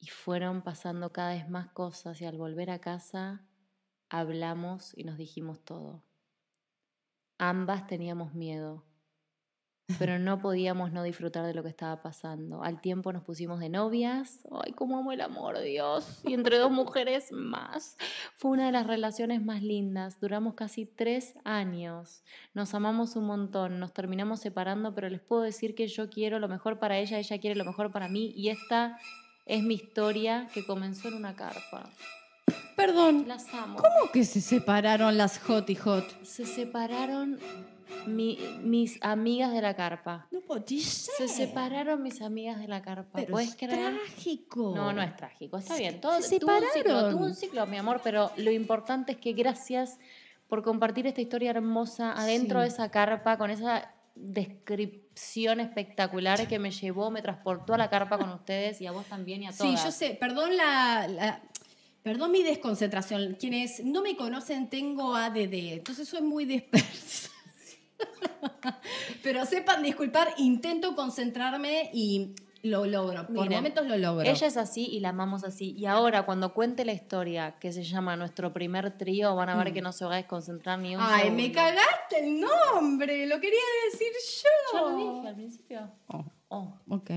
[0.00, 3.44] Y fueron pasando cada vez más cosas y al volver a casa
[4.10, 6.04] hablamos y nos dijimos todo.
[7.38, 8.84] Ambas teníamos miedo,
[9.98, 12.62] pero no podíamos no disfrutar de lo que estaba pasando.
[12.62, 14.46] Al tiempo nos pusimos de novias.
[14.50, 16.20] Ay, cómo amo el amor, Dios.
[16.24, 17.96] Y entre dos mujeres más.
[18.36, 20.20] Fue una de las relaciones más lindas.
[20.20, 22.24] Duramos casi tres años.
[22.54, 23.78] Nos amamos un montón.
[23.78, 27.38] Nos terminamos separando, pero les puedo decir que yo quiero lo mejor para ella, ella
[27.38, 28.32] quiere lo mejor para mí.
[28.34, 28.98] Y esta
[29.48, 31.88] es mi historia que comenzó en una carpa.
[32.76, 33.76] Perdón, Las amo.
[33.78, 36.04] ¿cómo que se separaron las hot y hot?
[36.22, 37.38] Se separaron
[38.06, 40.28] mi- mis amigas de la carpa.
[40.30, 43.10] No podía Se separaron mis amigas de la carpa.
[43.18, 43.96] Pero ¿Puedes es creer?
[43.98, 44.72] trágico.
[44.76, 45.58] No, no es trágico.
[45.58, 46.00] Está bien.
[46.00, 47.10] Todo, se tuvo un ciclo, separaron.
[47.12, 49.98] tuvo un ciclo, mi amor, pero lo importante es que gracias
[50.46, 52.62] por compartir esta historia hermosa adentro Sí.
[52.62, 53.92] de esa carpa con esa
[55.18, 59.42] espectacular que me llevó, me transportó a la carpa con ustedes y a vos también
[59.42, 59.84] y a Sí, todas.
[59.84, 61.42] yo sé, perdón la, la-
[62.02, 63.36] perdón mi desconcentración.
[63.38, 67.30] Quienes no me conocen tengo ADD, entonces soy muy dispersa.
[69.22, 73.26] Pero sepan disculpar, intento concentrarme y lo logro.
[73.26, 74.22] Por Miren, momentos lo logro.
[74.28, 75.72] Ella es así y la amamos así.
[75.76, 79.72] Y ahora, cuando cuente la historia que se llama Nuestro primer trío, van a ver
[79.72, 81.06] que no se va a desconcentrar ni un Mm.
[81.08, 83.58] Ay, me cagaste el nombre, lo quería
[83.92, 84.08] decir
[84.42, 84.78] yo.
[84.78, 85.90] Ya lo dije al principio.
[86.08, 86.74] Oh, Oh.
[86.88, 87.10] ok.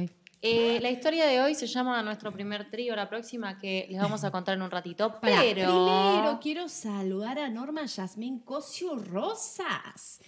[0.44, 4.24] Eh, la historia de hoy se llama Nuestro primer trío, la próxima que les vamos
[4.24, 5.40] a contar en un ratito, pero...
[5.40, 10.20] Primero quiero saludar a Norma Yasmín Cosio Rosas,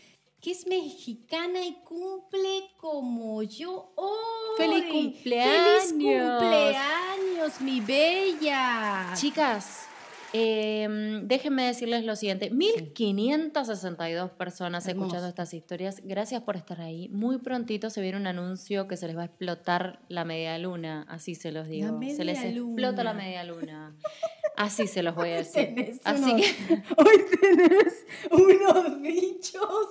[0.43, 4.57] que es mexicana y cumple como yo hoy.
[4.57, 5.83] ¡Feliz cumpleaños!
[5.83, 9.13] ¡Feliz cumpleaños, mi bella!
[9.15, 9.85] Chicas,
[10.33, 12.49] eh, déjenme decirles lo siguiente.
[12.49, 15.05] 1562 personas Hermoso.
[15.05, 16.01] escuchando estas historias.
[16.03, 17.07] Gracias por estar ahí.
[17.07, 21.05] Muy prontito se viene un anuncio que se les va a explotar la media luna,
[21.07, 21.97] así se los digo.
[22.15, 23.23] se les media explota la luna.
[23.23, 23.95] media luna.
[24.57, 25.73] Así se los voy a decir.
[25.73, 29.87] Tenés Así unos- que Hoy tenés unos bichos.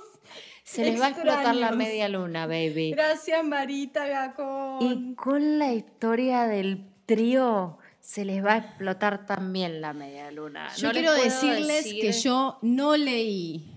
[0.64, 2.92] Se les va a explotar la media luna, baby.
[2.92, 4.82] Gracias, Marita Gacón.
[4.82, 10.68] Y con la historia del trío se les va a explotar también la media luna.
[10.76, 13.68] Yo No quiero decirles decir- que yo no leí.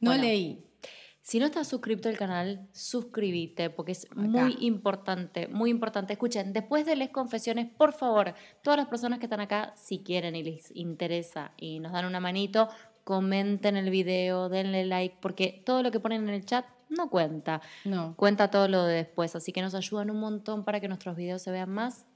[0.00, 0.24] No Bueno.
[0.24, 0.60] leí.
[1.22, 4.20] Si no estás suscrito al canal, suscríbete porque es Acá.
[4.20, 6.12] muy importante, muy importante.
[6.12, 10.36] Escuchen, después de Les Confesiones, por favor, todas las personas que están acá, si quieren
[10.36, 12.68] y les interesa y nos dan una manito,
[13.04, 17.60] comenten el video, denle like, porque todo lo que ponen en el chat no cuenta.
[17.84, 18.14] No.
[18.16, 21.42] Cuenta todo lo de después, así que nos ayudan un montón para que nuestros videos
[21.42, 22.06] se vean más.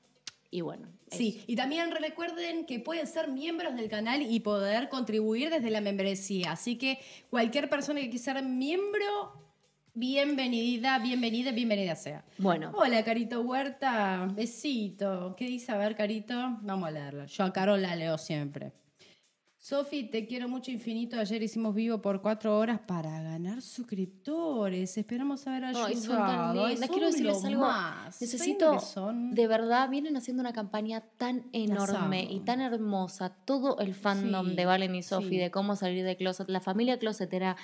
[0.51, 5.51] Y bueno, Sí, y también recuerden que pueden ser miembros del canal y poder contribuir
[5.51, 6.53] desde la membresía.
[6.53, 6.99] Así que
[7.31, 9.33] cualquier persona que quiera ser miembro,
[9.95, 12.25] bienvenida, bienvenida, bienvenida sea.
[12.39, 14.29] Bueno, Hola, Carito Huerta.
[14.33, 15.35] Besito.
[15.37, 15.73] ¿Qué dice?
[15.73, 16.35] A ver, Carito.
[16.63, 17.27] Vamos a leerla.
[17.27, 18.73] Yo a Carol la leo siempre.
[19.69, 21.21] Sofi, te quiero mucho infinito.
[21.21, 24.97] Ayer hicimos vivo por cuatro horas para ganar suscriptores.
[24.97, 25.87] Esperamos haber ayudado.
[25.89, 26.79] Ay, son tan lindas.
[26.79, 27.61] Son Quiero decirles algo.
[27.61, 28.19] más.
[28.19, 29.35] Necesito, ¿Saben lo que son?
[29.35, 33.29] de verdad, vienen haciendo una campaña tan enorme y tan hermosa.
[33.45, 35.37] Todo el fandom Sí, de Valen y Sofi, sí.
[35.37, 37.57] de cómo salir de closet, la familia closetera.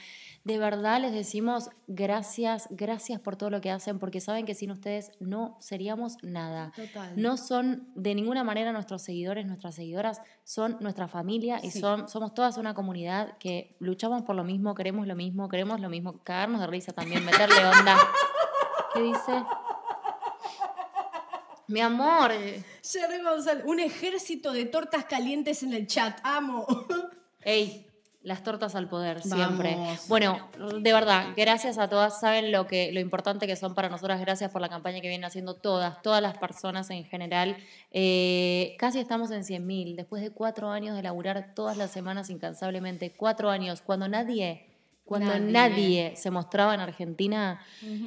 [0.44, 4.70] De verdad les decimos gracias, gracias por todo lo que hacen, porque saben que sin
[4.72, 6.70] ustedes no seríamos nada.
[6.76, 7.14] Total.
[7.16, 11.80] No son de ninguna manera nuestros seguidores, nuestras seguidoras, son nuestra familia y Sí.
[11.96, 15.88] Son, somos todas una comunidad que luchamos por lo mismo, queremos lo mismo, queremos lo
[15.88, 17.96] mismo, cagarnos de risa también, meterle onda.
[18.94, 19.44] ¿Qué dice?
[21.66, 22.32] Mi amor.
[22.82, 26.18] Jerry González, un ejército de tortas calientes en el chat.
[26.22, 26.66] Amo.
[27.40, 27.86] Ey,
[28.24, 29.74] las tortas al poder, siempre.
[29.76, 30.08] Vamos.
[30.08, 30.48] Bueno,
[30.80, 32.18] de verdad, gracias a todas.
[32.18, 34.18] Saben lo, que, lo importante que son para nosotras.
[34.18, 37.56] Gracias por la campaña que vienen haciendo todas, todas las personas en general.
[37.90, 39.94] Eh, casi estamos en 100.000.
[39.94, 43.12] Después de cuatro años de laburar todas las semanas incansablemente.
[43.14, 44.70] Cuatro años, cuando nadie,
[45.04, 45.52] cuando Nadie.
[45.52, 47.60] nadie, se mostraba en Argentina,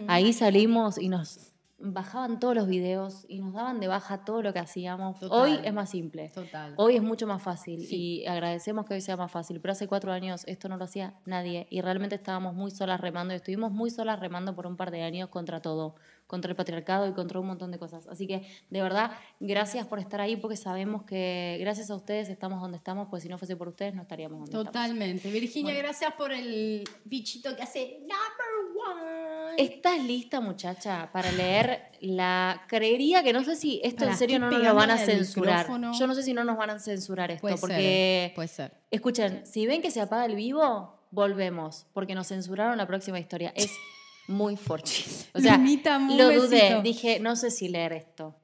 [0.07, 4.51] ahí salimos y nos bajaban todos los videos y nos daban de baja todo lo
[4.51, 5.19] que hacíamos.
[5.19, 5.39] Total.
[5.39, 6.29] Hoy es más simple.
[6.29, 6.73] Total.
[6.77, 8.21] Hoy es mucho más fácil Sí.
[8.21, 11.13] y agradecemos que hoy sea más fácil, pero hace cuatro años esto no lo hacía
[11.25, 14.89] nadie y realmente estábamos muy solas remando y estuvimos muy solas remando por un par
[14.91, 15.95] de años contra todo,
[16.27, 18.07] contra el patriarcado y contra un montón de cosas.
[18.07, 22.61] Así que de verdad, gracias por estar ahí porque sabemos que gracias a ustedes estamos
[22.61, 24.67] donde estamos, pues si no fuese por ustedes no estaríamos donde estamos.
[24.67, 25.31] Totalmente.
[25.31, 29.55] Virginia, gracias por el bichito que hace number one.
[29.57, 32.63] ¿Estás lista, muchacha, para leer la...
[32.67, 35.59] Creería que no sé si esto en serio no nos lo van a censurar.
[35.59, 35.93] micrófono.
[35.97, 38.25] Yo no sé si no nos van a censurar esto, puede ser, porque...
[38.25, 38.73] eh, puede ser.
[38.91, 43.51] Escuchen, si ven que se apaga el vivo, volvemos, porque nos censuraron la próxima historia.
[43.55, 43.71] Es
[44.27, 45.29] muy forchis.
[45.33, 46.49] O sea, Lunita, un lo dudé.
[46.61, 46.81] besito.
[46.81, 48.35] Dije, no sé si leer esto.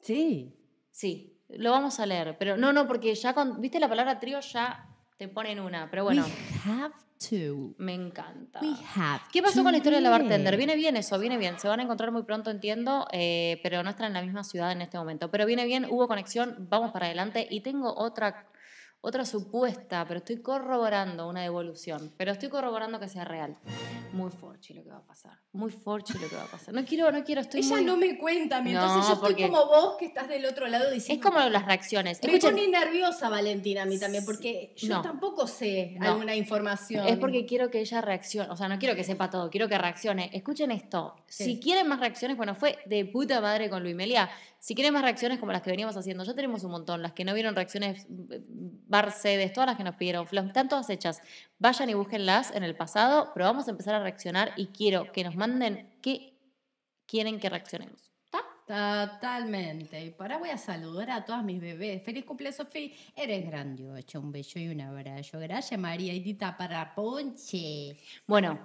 [0.00, 0.52] Sí.
[0.90, 2.36] Sí, lo vamos a leer.
[2.38, 3.60] Pero no, no, porque ya con.
[3.60, 4.40] ¿Viste la palabra trío?
[4.40, 5.90] Ya te ponen una.
[5.90, 6.94] Pero bueno, We have
[7.28, 7.74] to.
[7.78, 8.60] me encanta.
[8.62, 10.56] We have ¿Qué pasó to con la historia de la bartender?
[10.56, 11.58] Viene bien eso, viene bien.
[11.58, 14.72] Se van a encontrar muy pronto, entiendo, eh, pero no están en la misma ciudad
[14.72, 15.30] en este momento.
[15.30, 17.46] Pero viene bien, hubo conexión, vamos para adelante.
[17.50, 18.46] Y tengo otra,
[19.06, 22.12] otra supuesta, pero estoy corroborando una devolución.
[22.16, 23.56] Pero estoy corroborando que sea real.
[24.12, 25.38] Muy forchi lo que va a pasar.
[25.52, 26.74] Muy forchi lo que va a pasar.
[26.74, 27.84] No quiero, no quiero, estoy Ella muy...
[27.84, 30.86] no me cuenta, mi, No, entonces yo estoy como vos que estás del otro lado
[30.88, 31.22] Es diciendo.
[31.30, 32.18] como las reacciones.
[32.20, 35.02] Me Escuchen, pone nerviosa Valentina a mí también, porque yo No.
[35.02, 36.08] tampoco sé No.
[36.12, 37.06] alguna información.
[37.06, 39.78] Es porque quiero que ella reaccione, o sea, no quiero que sepa todo, quiero que
[39.78, 40.30] reaccione.
[40.32, 41.44] Escuchen esto, Sí.
[41.44, 44.28] si quieren más reacciones, bueno, fue de puta madre con Luimelia.
[44.66, 47.24] Si quieren más reacciones como las que veníamos haciendo, ya tenemos un montón, las que
[47.24, 51.22] no vieron reacciones, Barcedes, todas las que nos pidieron, están todas hechas.
[51.60, 55.22] Vayan y búsquenlas en el pasado, pero vamos a empezar a reaccionar y quiero que
[55.22, 56.36] nos manden qué
[57.06, 58.10] quieren que reaccionemos.
[58.66, 60.04] Totalmente.
[60.04, 62.02] Y para voy a saludar a todas mis bebés.
[62.02, 62.90] Feliz cumpleaños, Sofía.
[63.14, 64.18] Eres grandiosa.
[64.18, 65.38] Un beso y un abrazo.
[65.38, 67.96] Gracias, María Edita para Ponche.
[68.26, 68.58] Bueno,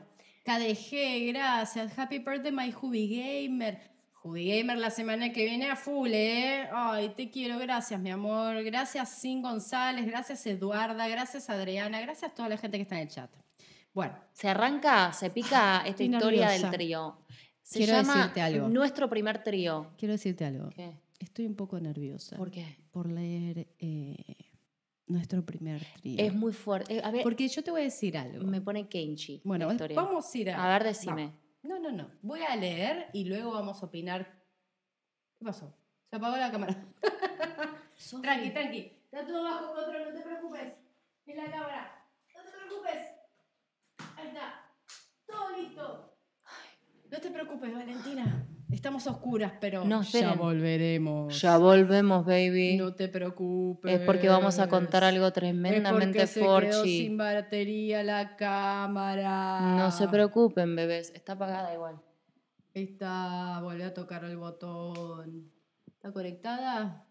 [0.45, 1.95] KDG, gracias.
[1.95, 3.90] Happy birthday, my Hubi Gamer.
[4.23, 6.67] Hubi Gamer la semana que viene a full, ¿eh?
[6.71, 7.57] Ay, te quiero.
[7.57, 8.63] Gracias, mi amor.
[8.63, 10.05] Gracias, Sin González.
[10.05, 11.07] Gracias, Eduarda.
[11.07, 11.99] Gracias, Adriana.
[12.01, 13.31] Gracias a toda la gente que está en el chat.
[13.93, 16.67] Bueno, se arranca, se pica esta historia nerviosa.
[16.67, 17.17] del trío.
[17.63, 18.69] Se Quiero llama decirte algo.
[18.69, 19.91] nuestro primer trío.
[19.97, 20.69] quiero decirte algo.
[20.69, 20.91] ¿Qué?
[21.19, 22.77] Estoy un poco nerviosa ¿Por qué?
[22.91, 24.15] por leer eh,
[25.07, 26.15] nuestro primer trío.
[26.19, 26.97] Es muy fuerte.
[26.97, 28.43] Eh, a ver, Porque yo te voy a decir algo.
[28.45, 29.41] me pone Kenchi.
[29.43, 30.63] Bueno, vamos a ir a...
[30.65, 31.25] A ver, decime.
[31.27, 32.12] No, no, no.
[32.21, 34.41] Voy a leer y luego vamos a opinar.
[35.38, 35.76] ¿Qué pasó?
[36.10, 36.76] Se apagó la cámara.
[38.21, 38.91] Tranqui, tranqui.
[39.06, 40.74] Está todo bajo control, no te preocupes.
[41.26, 42.06] En la cámara.
[42.36, 43.08] No te preocupes.
[44.17, 44.74] Ahí está.
[45.26, 46.17] Todo listo.
[47.10, 48.47] No te preocupes, Valentina.
[48.71, 51.39] Estamos a oscuras, pero No, ya volveremos.
[51.41, 52.77] Ya volvemos, baby.
[52.77, 53.99] No te preocupes.
[53.99, 56.97] es porque vamos a contar algo Es tremendamente porque se quedó forchi.
[56.99, 59.75] sin batería la cámara.
[59.75, 61.12] No se preocupen, bebés.
[61.13, 61.99] Está apagada igual.
[62.73, 65.51] Ahí está, volví a tocar el botón.
[65.88, 67.05] ¿Está conectada?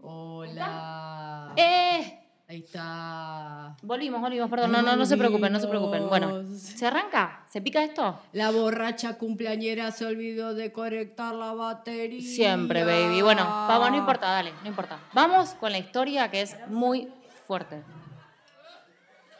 [0.00, 1.52] Hola.
[1.56, 2.29] ¡Eh!
[2.50, 3.76] Ahí está.
[3.80, 4.72] Volvimos, volvimos, perdón.
[4.72, 6.08] No, no, no se preocupen, no se preocupen.
[6.08, 6.42] Bueno.
[6.58, 7.44] ¿se arranca?
[7.48, 8.18] ¿Se pica esto?
[8.32, 12.20] La borracha cumpleañera se olvidó de conectar la batería.
[12.20, 13.22] Siempre, baby.
[13.22, 14.98] Bueno, vamos, no importa, dale, no importa.
[15.12, 17.08] Vamos con la historia que es muy
[17.46, 17.84] fuerte.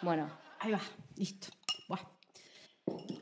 [0.02, 0.80] Bueno, Ahí va,
[1.16, 1.48] listo.
[1.88, 1.98] Buah.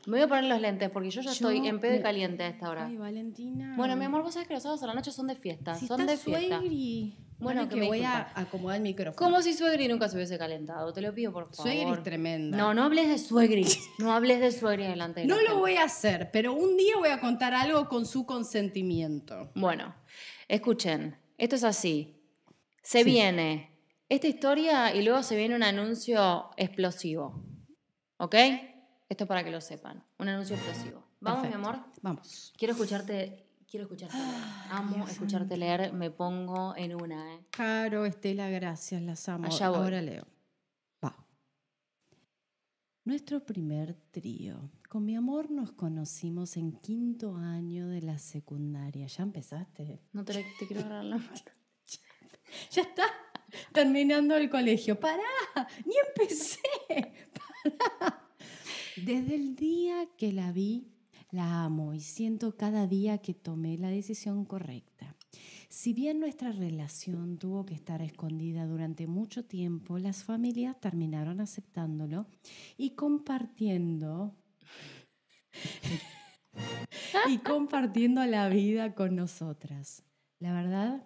[0.05, 2.43] me voy a poner los lentes porque yo ya estoy en pedo y me- caliente
[2.43, 2.85] a esta hora.
[2.85, 3.73] Ay, Valentina.
[3.75, 5.73] Bueno, mi amor, vos sabés que los sábados a la noche son de fiesta.
[5.73, 6.57] si son está de fiesta.
[6.59, 7.15] suegri.
[7.39, 8.31] Bueno, Bueno, que voy disculpa.
[8.35, 9.15] a acomodar el micrófono.
[9.15, 10.91] Como si Suegri nunca se hubiese calentado.
[10.91, 11.71] Te lo pido, por favor.
[11.71, 12.57] Suegri es tremenda.
[12.57, 13.65] No, no hables de Suegri.
[13.97, 15.53] No hables de Suegri delante de No lo gente.
[15.55, 19.51] voy a hacer, pero un día voy a contar algo con su consentimiento.
[19.55, 19.95] Bueno,
[20.49, 21.17] escuchen.
[21.37, 22.15] Esto es así.
[22.83, 23.03] Se Sí.
[23.05, 23.71] viene
[24.09, 27.43] esta historia y luego se viene un anuncio explosivo.
[28.17, 28.35] ¿Ok?
[29.07, 30.03] Esto es para que lo sepan.
[30.17, 31.05] Un anuncio explosivo.
[31.21, 31.59] Vamos, Perfecto.
[31.59, 31.85] mi amor.
[32.01, 32.53] Vamos.
[32.57, 33.45] Quiero escucharte.
[33.69, 34.43] Quiero escucharte leer.
[34.71, 35.93] Amo Dios escucharte leer.
[35.93, 37.45] Me pongo en una, ¿eh?
[37.51, 39.45] Caro, Estela, gracias, las amo.
[39.45, 39.77] Allá voy.
[39.77, 40.25] Ahora leo.
[41.03, 41.15] Va.
[43.05, 44.71] Nuestro primer trío.
[44.89, 49.05] Con mi amor nos conocimos en quinto año de la secundaria.
[49.05, 50.01] ¿Ya empezaste?
[50.13, 51.31] No te, te quiero agarrar la mano.
[52.71, 53.03] Ya está.
[53.71, 54.99] Terminando el colegio.
[54.99, 55.21] ¡Pará!
[55.85, 56.59] ¡Ni empecé!
[57.69, 58.27] ¡Pará!
[58.95, 60.87] Desde el día que la vi,
[61.31, 65.15] la amo y siento cada día que tomé la decisión correcta.
[65.69, 72.25] Si bien nuestra relación tuvo que estar escondida durante mucho tiempo, las familias terminaron aceptándolo
[72.75, 74.35] y compartiendo
[77.29, 80.03] y compartiendo la vida con nosotras.
[80.39, 81.05] La verdad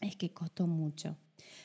[0.00, 1.18] es que costó mucho,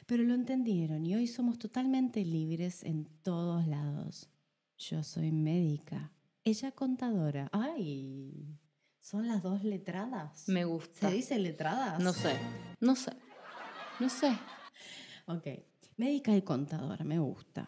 [0.05, 4.29] pero lo entendieron y hoy somos totalmente libres en todos lados.
[4.77, 6.11] Yo soy médica,
[6.49, 7.49] ella contadora.
[7.51, 8.57] Ay,
[9.01, 10.47] son las dos letradas.
[10.47, 11.09] Me gusta.
[11.09, 12.01] ¿Se dice letradas?
[12.01, 12.37] No sé.
[12.79, 13.11] No sé.
[13.99, 14.31] No sé.
[15.25, 15.45] Ok,
[15.97, 17.65] médica y contadora, me gusta.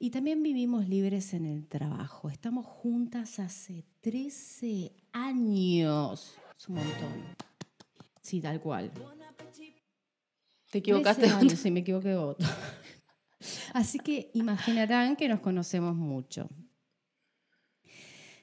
[0.00, 2.28] Y también vivimos libres en el trabajo.
[2.28, 6.34] Estamos juntas hace 13 años.
[6.58, 7.24] Es un montón.
[8.20, 8.90] Sí, tal cual.
[10.72, 11.22] Te equivocaste.
[11.22, 12.44] 13 años, sí, me equivoqué voto.
[13.74, 16.48] Así que imaginarán que nos conocemos mucho.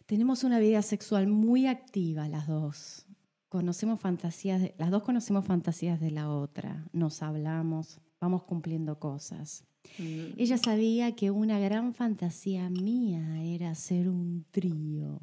[0.07, 3.05] Tenemos una vida sexual muy activa las dos.
[3.49, 6.87] Conocemos fantasías, de- las dos conocemos fantasías de la otra.
[6.93, 9.63] Nos hablamos, vamos cumpliendo cosas.
[9.99, 10.33] Mm.
[10.37, 15.19] Ella sabía que una gran fantasía mía era hacer un trío.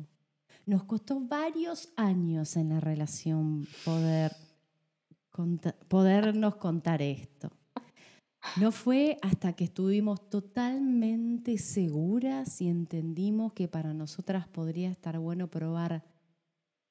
[0.67, 4.33] Nos costó varios años en la relación poder
[5.31, 7.51] conta- podernos contar esto.
[8.61, 15.49] No fue hasta que estuvimos totalmente seguras y entendimos que para nosotras podría estar bueno
[15.49, 16.05] probar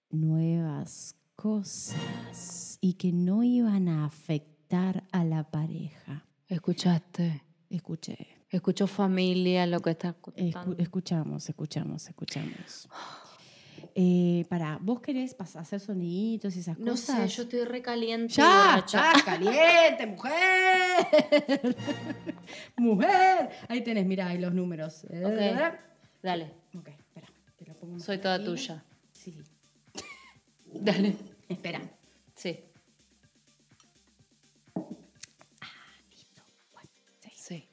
[0.10, 6.26] nuevas cosas y que no iban a afectar a la pareja.
[6.48, 7.44] Escuchaste.
[7.70, 8.18] Escuché.
[8.50, 10.76] Escuchó familia lo que estás Escu- contando.
[10.78, 12.88] escuchamos, escuchamos, escuchamos.
[13.95, 17.29] Eh, para, ¿vos querés hacer soniditos y esas No cosas?
[17.32, 18.34] sé, yo estoy recaliente.
[18.34, 18.79] ¡Ya!
[18.84, 21.75] ¡Está caliente, mujer!
[22.77, 23.49] ¡Mujer!
[23.69, 25.03] Ahí tenés, mira, ahí los números.
[25.06, 25.79] Ok.
[26.23, 27.27] Dale, Ok, espera.
[27.58, 28.45] Te lo pongo soy toda aquí.
[28.45, 28.84] tuya.
[29.12, 29.36] Sí.
[30.73, 31.15] Dale.
[31.47, 31.82] Espera.
[32.36, 32.60] Sí,
[36.73, 37.67] Bueno, sí, sí,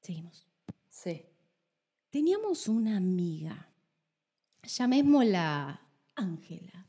[0.00, 0.46] seguimos.
[0.88, 1.26] sí.
[2.10, 3.68] Teníamos una amiga,
[4.76, 5.80] llamémosla
[6.14, 6.86] Ángela.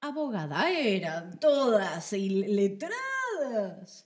[0.00, 4.04] Abogada, eran todas y letradas.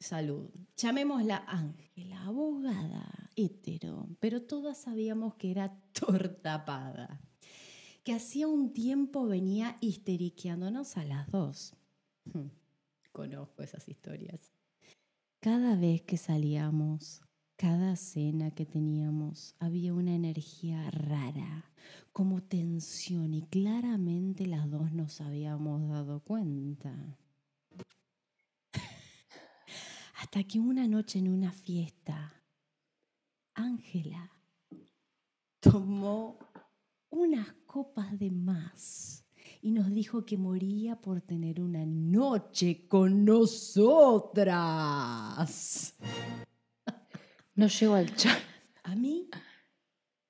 [0.00, 0.48] Salud.
[0.76, 7.20] Llamémosla Ángela, abogada, hetero, pero todas sabíamos que era tortapada.
[8.02, 11.74] Que hacía un tiempo venía histeriqueándonos a las dos.
[12.24, 12.48] Hmm,
[13.12, 14.52] Conozco esas historias.
[15.40, 17.20] Cada vez que salíamos,
[17.62, 21.70] cada cena que teníamos, había una energía rara,
[22.12, 26.92] como tensión, y claramente las dos nos habíamos dado cuenta.
[30.18, 32.34] Hasta que una noche en una fiesta,
[33.54, 34.32] Ángela
[35.60, 36.40] tomó
[37.10, 39.24] unas copas de más
[39.60, 44.34] y nos dijo que moría por tener una noche con nosotras.
[47.54, 48.38] No llego al chat.
[48.84, 49.28] A mí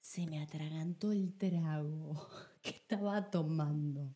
[0.00, 2.28] se me atragantó el trago
[2.62, 4.14] que estaba tomando.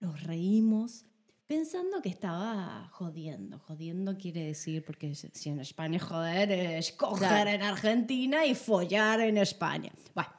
[0.00, 1.04] Nos reímos
[1.46, 3.58] pensando que estaba jodiendo.
[3.58, 7.50] Jodiendo quiere decir, porque si en España joder es coger Claro.
[7.50, 9.90] en Argentina y follar en España.
[10.14, 10.30] Bueno,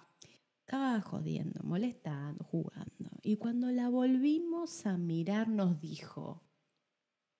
[0.61, 3.09] estaba jodiendo, molestando, jugando.
[3.23, 6.43] Y cuando la volvimos a mirar nos dijo,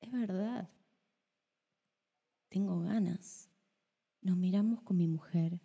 [0.02, 0.70] es verdad,
[2.50, 3.47] tengo ganas.
[4.28, 5.62] Nos miramos con mi mujer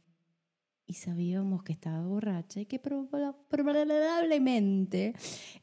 [0.86, 5.14] y sabíamos que estaba borracha y que proba- probablemente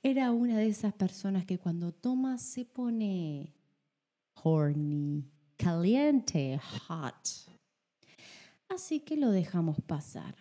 [0.04, 3.54] era una de esas personas que cuando toma se pone
[4.43, 5.24] horny,
[5.56, 7.26] caliente, hot.
[8.68, 10.36] Así que lo dejamos pasar.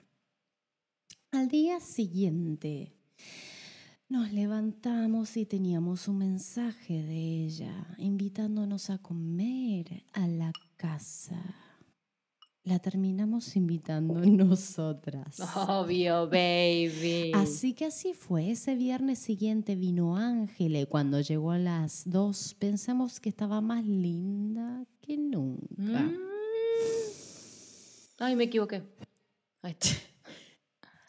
[1.31, 2.93] Al día siguiente
[4.09, 11.41] nos levantamos y teníamos un mensaje de ella invitándonos a comer a la casa.
[12.65, 15.41] La terminamos invitando nosotras.
[15.57, 17.33] Obvio, baby.
[17.35, 18.51] Así que así fue.
[18.51, 23.85] Ese viernes siguiente vino Ángela y cuando llegó a las dos pensamos que estaba más
[23.87, 26.03] linda que nunca.
[26.03, 26.17] Mm.
[28.19, 28.83] Ay, me equivoqué.
[29.63, 29.77] Ay,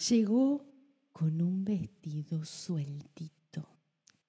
[0.07, 0.65] Llegó
[1.11, 3.67] con un vestido sueltito,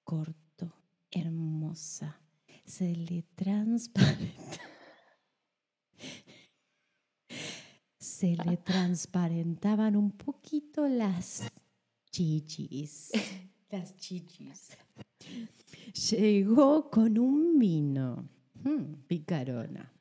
[0.03, 0.73] corto,
[1.09, 2.19] hermosa.
[2.65, 4.70] Se le transparenta.
[8.21, 11.41] Se le transparentaban un poquito las
[12.11, 13.09] chichis.
[13.71, 14.77] Las chichis.
[16.11, 18.29] Llegó con un vino.
[18.63, 19.91] Mm, picarona.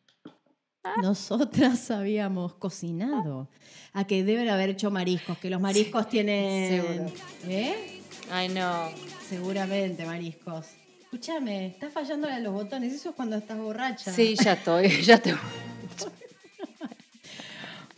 [1.01, 3.49] Nosotras habíamos cocinado.
[3.95, 6.83] A que deben haber hecho mariscos, que los mariscos tienen.
[6.83, 7.12] seguro.
[7.49, 8.03] ¿Eh?
[8.31, 8.91] Ay, no.
[9.31, 10.66] Seguramente, mariscos.
[11.05, 12.93] Escúchame, estás fallándole a los botones.
[12.93, 14.12] Eso es cuando estás borracha.
[14.12, 15.33] Sí, ya estoy, ya estoy.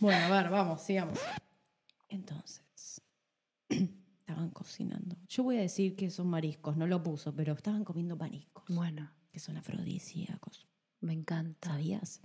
[0.03, 1.17] Bueno, a ver, vamos, sigamos.
[2.09, 3.01] Entonces,
[3.69, 5.15] estaban cocinando.
[5.29, 9.09] Yo voy a decir que son mariscos, no lo puso, pero estaban comiendo mariscos, Bueno,
[9.31, 10.67] que son afrodisíacos.
[10.99, 11.69] me encanta.
[11.69, 12.19] ¿Sabías?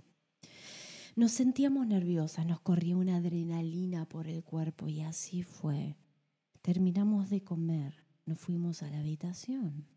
[1.15, 5.95] Nos sentíamos nerviosas, nos corría una adrenalina por el cuerpo y así fue.
[6.61, 9.87] Terminamos de comer, nos fuimos a la habitación.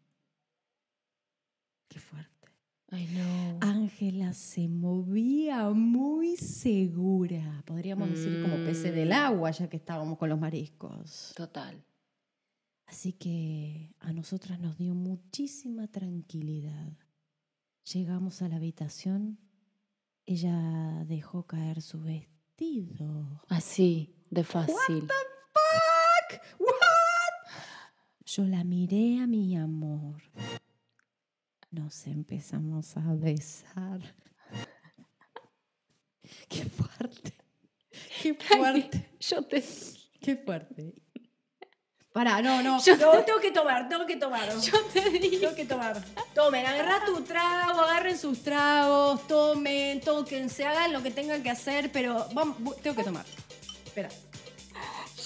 [1.88, 2.41] Qué fuerte.
[3.60, 9.12] Ángela se movía muy segura, podríamos decir como pece del Mm.
[9.12, 11.32] agua, ya que estábamos con los mariscos.
[11.36, 11.82] Total.
[12.86, 16.92] Así que a nosotras nos dio muchísima tranquilidad.
[17.92, 19.38] Llegamos a la habitación,
[20.26, 23.40] ella dejó caer su vestido.
[23.48, 25.08] Así, de fácil.
[28.24, 30.22] Yo la miré a mi amor.
[31.72, 33.98] Nos empezamos a besar.
[36.48, 37.32] Qué fuerte.
[38.22, 39.08] Qué fuerte.
[39.18, 39.64] Yo te.
[40.20, 40.92] Qué fuerte.
[42.12, 42.78] Pará, no, no.
[42.84, 44.46] Yo no, tengo que tomar, tengo que tomar.
[44.60, 45.40] Yo te digo.
[45.40, 46.04] Tengo que tomar.
[46.34, 51.90] Tomen, agarrá tu trago, agarren sus tragos, tomen, tóquense, hagan lo que tengan que hacer,
[51.90, 53.24] pero vamos, tengo que tomar.
[53.86, 54.10] Espera.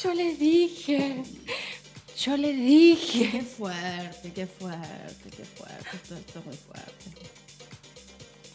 [0.01, 1.25] Yo le dije.
[2.19, 3.31] Yo le dije.
[3.31, 5.97] Qué fuerte, qué fuerte, qué fuerte.
[5.97, 7.11] Esto, esto es muy fuerte.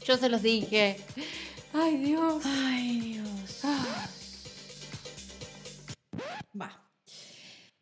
[0.06, 0.98] Yo se los dije.
[1.72, 2.44] Ay, Dios.
[2.44, 3.62] Ay, Dios.
[6.60, 6.92] Va.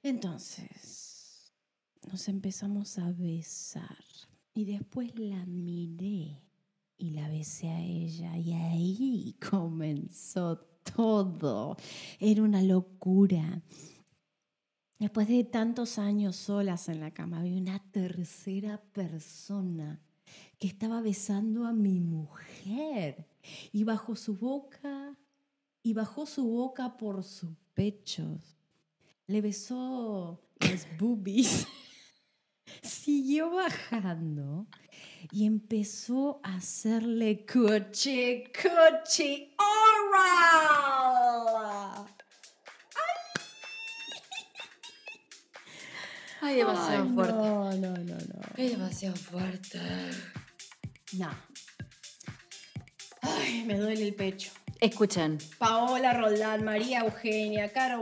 [0.04, 1.54] Entonces,
[2.12, 4.04] nos empezamos a besar.
[4.54, 6.44] Y después la miré
[6.98, 8.38] y la besé a ella.
[8.38, 10.58] Y ahí comenzó
[10.94, 11.78] todo.
[12.20, 13.62] Era una locura.
[15.00, 20.02] Después de tantos años solas en la cama, había una tercera persona
[20.60, 23.26] que estaba besando a mi mujer.
[23.72, 25.18] Y bajo su boca,
[25.82, 28.58] y bajó su boca por sus pechos.
[29.26, 31.66] Le besó las boobies.
[32.84, 34.68] Siguió bajando
[35.32, 41.00] y empezó a hacerle coche, coche oral.
[46.42, 47.34] Ay, demasiado Ay, fuerte.
[47.34, 48.42] No, no, no, no.
[48.56, 49.80] Es demasiado fuerte.
[51.14, 51.30] No.
[53.22, 54.52] Ay, me duele el pecho.
[54.80, 58.02] Escuchen, Paola Roldán, María Eugenia, Caro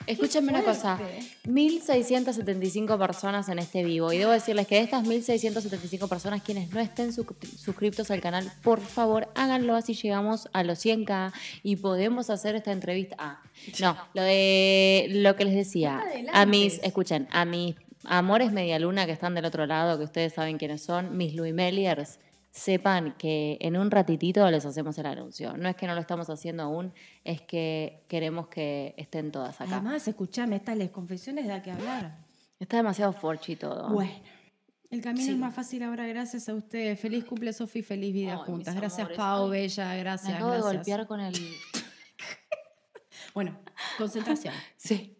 [0.00, 0.12] Vane.
[0.12, 0.96] escúchenme una cosa.
[0.96, 1.24] fuerte.
[1.48, 4.12] 1675 personas en este vivo.
[4.12, 7.26] Y debo decirles que de estas 1675 personas, quienes no estén su-
[7.58, 11.32] suscriptos al canal, por favor háganlo así llegamos a los 100k
[11.62, 13.16] y podemos hacer esta entrevista.
[13.18, 13.42] Ah,
[13.80, 16.02] no, lo de lo que les decía.
[16.32, 20.58] A mis, escuchen, a mis amores medialuna que están del otro lado, que ustedes saben
[20.58, 22.18] quiénes son, mis Louis Meliers,
[22.50, 25.56] sepan que en un ratitito les hacemos el anuncio.
[25.56, 26.92] No es que no lo estamos haciendo aún,
[27.24, 29.76] es que queremos que estén todas acá.
[29.76, 32.18] Además, escuchame, estas les confesiones da que hablar.
[32.58, 33.90] Está demasiado forchi todo.
[33.90, 34.12] Bueno.
[34.90, 35.30] El camino Sí.
[35.30, 36.98] es más fácil ahora gracias a ustedes.
[36.98, 38.74] Feliz cumple, Sofi, feliz vida Ay, juntas.
[38.74, 39.16] Gracias, amores.
[39.16, 41.34] Pau, Ay, Bella, Me gracias, acabo de golpear con el...
[43.34, 43.58] Bueno,
[43.98, 44.54] concentración.
[44.76, 45.16] Sí.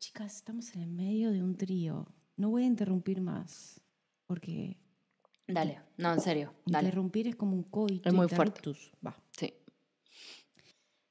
[0.00, 2.06] Chicas, estamos en el medio de un trío.
[2.36, 3.80] No voy a interrumpir más,
[4.26, 4.76] porque
[5.52, 6.88] Dale, no, en serio, dale.
[6.88, 8.08] interrumpir es como un coito.
[8.08, 8.72] Es muy fuerte.
[9.04, 9.16] Va.
[9.32, 9.52] Sí.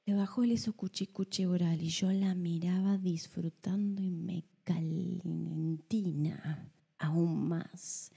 [0.04, 6.32] Le bajó el eso cuchi cuchi oral y yo la miraba disfrutando y me calentina
[7.02, 8.10] aún más.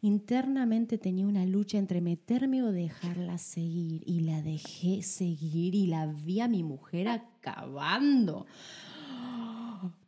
[0.00, 6.06] Internamente tenía una lucha entre meterme o dejarla seguir y la dejé seguir y la
[6.06, 8.46] vi a mi mujer acabando.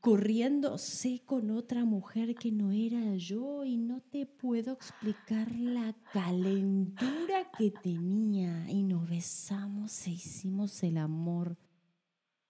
[0.07, 7.51] Corriéndose con otra mujer que no era yo y no te puedo explicar la calentura
[7.59, 8.71] que tenía.
[8.71, 11.59] Y nos besamos e hicimos el amor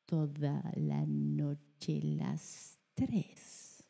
[0.04, 3.82] toda la noche, las tres,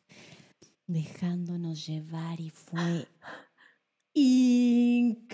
[0.85, 3.05] dejándonos llevar y fue
[4.13, 5.27] increíble.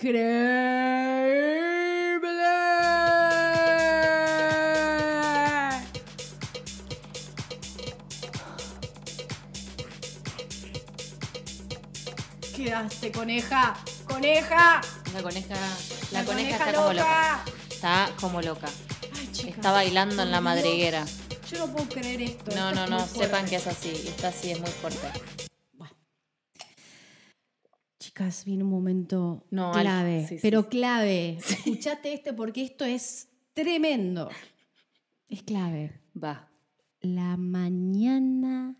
[12.64, 13.74] Quedaste, coneja,
[14.08, 14.80] coneja.
[15.12, 17.44] La coneja, la, La coneja, coneja está como loca.
[17.68, 18.68] Está como loca.
[19.14, 21.04] Ay, chica, Está bailando en la madriguera.
[21.50, 22.56] Yo no puedo creer esto.
[22.56, 23.18] No, esto no, es no, fuerte.
[23.18, 23.90] sepan que es así.
[23.90, 25.06] Está así, es muy fuerte.
[25.74, 25.94] Bueno.
[27.98, 30.68] Chicas, viene un momento No, clave, sí, sí, pero sí.
[30.70, 31.38] clave.
[31.46, 34.30] Escuchate este porque esto es tremendo.
[35.28, 36.00] Es clave.
[36.16, 36.48] Va.
[37.02, 38.74] La mañana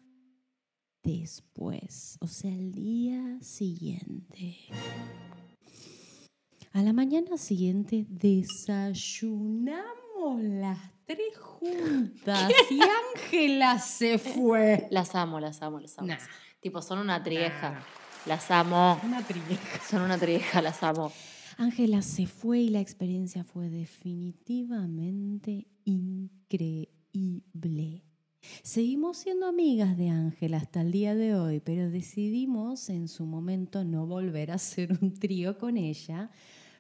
[1.05, 4.57] después, o sea, el día siguiente.
[6.72, 9.84] A la mañana siguiente desayunamos
[10.40, 12.80] las tres juntas y
[13.14, 14.88] Ángela se fue.
[14.90, 16.09] Las amo, las amo, las amo.
[16.09, 16.18] Nah.
[16.61, 17.80] Tipo, son una trieja.
[18.26, 18.98] Las amo.
[19.05, 19.80] Una trieja.
[19.88, 21.12] Son una trieja, las amo.
[21.59, 26.88] Ángela se fue y la experiencia fue definitivamente increíble.
[28.62, 33.84] Seguimos siendo amigas de Ángela hasta el día de hoy, pero decidimos en su momento
[33.84, 36.30] no volver a hacer un trío con ella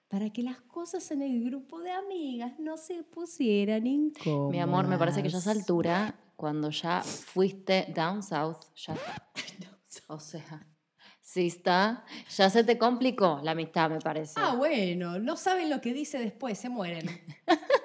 [0.08, 4.52] para que las cosas en el grupo de amigas no se pusieran incómodas.
[4.52, 8.94] Mi amor, me parece que ya a esa altura, cuando ya fuiste down south, ya
[10.08, 10.66] O sea,
[11.20, 12.04] sí está.
[12.36, 14.34] Ya se te complicó la amistad, me parece.
[14.36, 17.08] Ah, bueno, no saben lo que dice después, se mueren.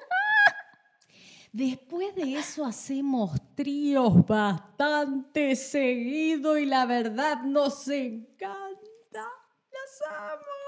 [1.51, 8.79] Después de eso hacemos tríos bastante seguido y la verdad nos encanta.
[9.11, 10.58] Las amo.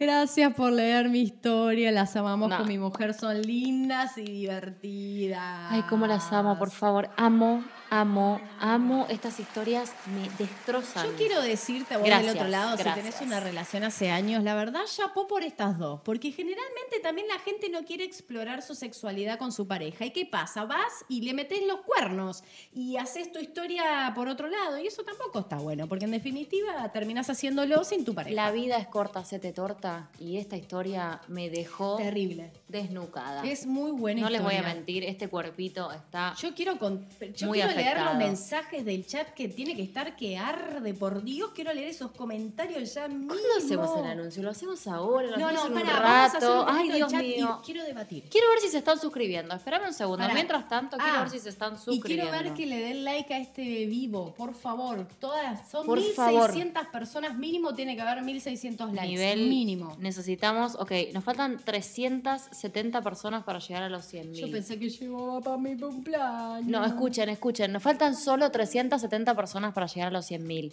[0.00, 2.56] Gracias por leer mi historia, las amamos No.
[2.56, 5.66] con mi mujer, son lindas y divertidas.
[5.70, 7.10] Ay, cómo las amo, por favor.
[7.18, 9.06] Amo, amo, amo.
[9.10, 11.06] Estas historias me destrozan.
[11.06, 14.54] Yo quiero decirte vos Gracias, del otro lado, si tenés una relación hace años, la
[14.54, 16.00] verdad, chapó por estas dos.
[16.02, 20.06] Porque generalmente también la gente no quiere explorar su sexualidad con su pareja.
[20.06, 20.64] ¿Y qué pasa?
[20.64, 22.42] Vas y le metes los cuernos
[22.72, 24.78] y haces tu historia por otro lado.
[24.78, 28.34] Y eso tampoco está bueno, porque en definitiva terminás haciéndolo sin tu pareja.
[28.34, 29.89] La vida es corta, se te torta.
[30.18, 32.52] Y esta historia me dejó Terrible.
[32.68, 33.42] desnucada.
[33.44, 34.74] Es muy buena no les voy a historia.
[34.74, 36.34] mentir, este cuerpito está.
[36.40, 40.16] Yo quiero, con- yo Muy quiero leer los mensajes del chat que tiene que estar
[40.16, 40.94] que arde.
[40.94, 43.28] Por Dios, quiero leer esos comentarios ya mismo.
[43.28, 44.42] ¿Cuándo hacemos el anuncio?
[44.42, 45.28] ¿Lo hacemos ahora?
[45.28, 46.66] ¿Lo No, hacemos no, un para, vamos a hacer un rato?
[46.70, 47.60] Ay, Dios chat y mío.
[47.64, 48.24] quiero debatir.
[48.30, 49.54] Quiero ver si se están suscribiendo.
[49.54, 50.26] Espérame un segundo.
[50.32, 52.30] Mientras tanto, quiero Ah, ver si se están Y suscribiendo.
[52.30, 55.06] quiero ver que le den like a este vivo, por favor.
[55.18, 59.08] Todas son Por 1600 personas mínimo, tiene que haber 1600 likes.
[59.08, 59.79] Nivel mínimo.
[59.98, 65.40] Necesitamos, ok, nos faltan 370 personas para llegar a los 100 Yo pensé que llegaba
[65.40, 66.66] para mi cumpleaños.
[66.66, 67.72] No, escuchen, escuchen.
[67.72, 70.72] Nos faltan solo 370 personas para llegar a los 100.000.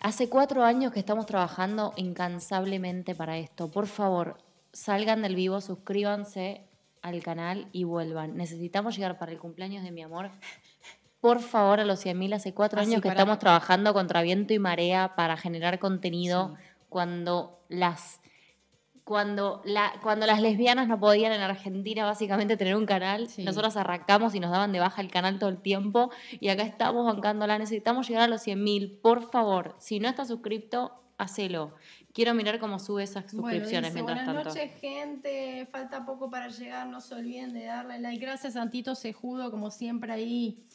[0.00, 3.68] Hace cuatro años que estamos trabajando incansablemente para esto.
[3.70, 4.38] Por favor,
[4.72, 6.62] salgan del vivo, suscríbanse
[7.02, 8.36] al canal y vuelvan.
[8.36, 10.30] Necesitamos llegar para el cumpleaños de mi amor.
[11.20, 12.32] Por favor, a los 100.000.
[12.34, 16.54] Hace cuatro Ah, años que para- estamos trabajando contra viento y marea para generar contenido
[16.88, 18.20] cuando las
[19.08, 23.42] cuando, la, cuando las lesbianas no podían en Argentina básicamente tener un canal, Sí.
[23.42, 27.06] nosotras arrancamos y nos daban de baja el canal todo el tiempo y acá estamos
[27.06, 27.58] bancándola.
[27.58, 29.74] Necesitamos llegar a los 100.000, por favor.
[29.78, 31.72] Si no estás suscripto, hacelo.
[32.12, 34.60] Quiero mirar cómo sube esas suscripciones Bueno, dice, mientras buenas tanto.
[34.60, 35.66] noches, gente.
[35.72, 36.86] Falta poco para llegar.
[36.88, 38.22] No se olviden de darle like.
[38.22, 40.66] Gracias, Santito Sejudo, como siempre ahí.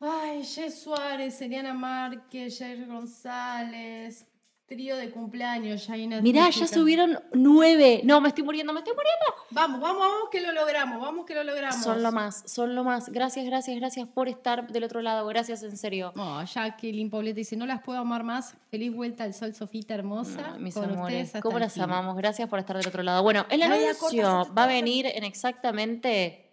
[0.00, 4.26] Ay, Jess Suárez, Eliana Márquez, Jair González.
[4.70, 8.02] Trío de cumpleaños, ya Mirá, ya subieron nueve.
[8.04, 9.24] No, me estoy muriendo, me estoy muriendo.
[9.50, 11.82] Vamos, vamos, vamos que lo logramos, vamos que lo logramos.
[11.82, 13.08] Son lo más, son lo más.
[13.08, 15.26] Gracias, gracias, gracias por estar del otro lado.
[15.26, 16.12] Gracias, en serio.
[16.14, 18.54] Oh, Jacqueline Poblete dice, no las puedo amar más.
[18.70, 20.52] Feliz vuelta al sol, Sofita hermosa.
[20.52, 22.16] No, mis con amores, ustedes ¿cómo el las amamos?
[22.16, 23.24] Gracias por estar del otro lado.
[23.24, 26.48] Bueno, el La vida anuncio va a venir en exactamente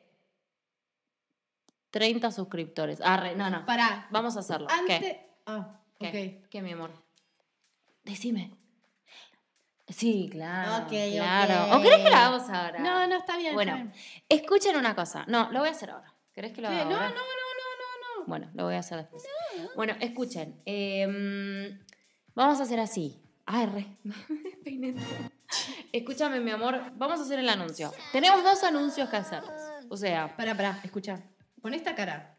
[1.91, 2.99] 30 suscriptores.
[3.01, 3.63] Arre, no, no.
[3.67, 4.67] Pará, Vamos a hacerlo.
[4.71, 5.01] antes...
[5.01, 5.37] ¿Qué?
[5.45, 6.39] Ah, ¿Qué?
[6.41, 6.49] ok.
[6.49, 7.06] ¿Qué, mi amor?
[8.07, 8.53] Decime.
[9.89, 10.83] Sí, claro.
[10.85, 11.71] Ok, claro.
[11.71, 11.79] ok.
[11.79, 12.79] ¿O querés que lo hagamos ahora?
[12.79, 13.53] No, no, está bien.
[13.53, 13.93] Bueno, está bien.
[14.27, 15.23] escuchen una cosa.
[15.27, 16.13] No, lo voy a hacer ahora.
[16.33, 17.09] ¿Querés que lo haga No, no, no, ahora?
[17.09, 18.25] no, no, no, no.
[18.27, 19.23] Bueno, lo voy a hacer después.
[19.75, 20.61] Bueno, escuchen.
[20.65, 21.79] em,
[22.35, 23.21] vamos a hacer así.
[23.45, 23.97] Ay, re.
[25.93, 26.91] Escúchame, mi amor.
[26.95, 27.93] Vamos a hacer el anuncio.
[28.11, 29.61] Tenemos dos anuncios que hacerles.
[29.89, 31.23] O sea, Pará, pará, escucha.
[31.61, 32.36] Pon esta cara.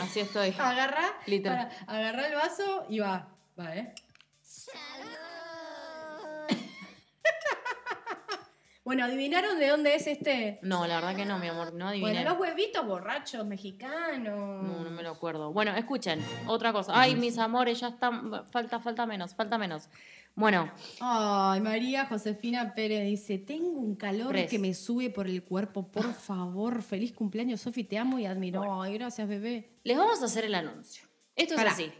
[0.00, 0.54] Así estoy.
[0.58, 1.68] Agarra, Literal.
[1.86, 3.28] agarra el vaso y va.
[3.58, 3.92] Va, ¿eh?
[8.88, 10.58] Bueno, ¿adivinaron de dónde es este?
[10.62, 11.74] No, la verdad que no, mi amor.
[11.74, 12.10] No adiviné.
[12.10, 14.64] Bueno, los huevitos borrachos mexicanos.
[14.64, 15.52] No, no me lo acuerdo.
[15.52, 16.92] Bueno, escuchen, otra cosa.
[16.98, 18.46] Ay, mis amores, ya están.
[18.50, 19.90] Falta, falta menos, falta menos.
[20.34, 24.48] Bueno, Ay, María Josefina Pérez dice, tengo un calor Pres.
[24.48, 28.80] que me sube por el cuerpo, por favor, feliz cumpleaños, Sofi, te amo y admiro.
[28.82, 29.68] Ay, gracias, bebé.
[29.84, 31.06] les vamos a hacer el anuncio.
[31.36, 31.92] Esto es así.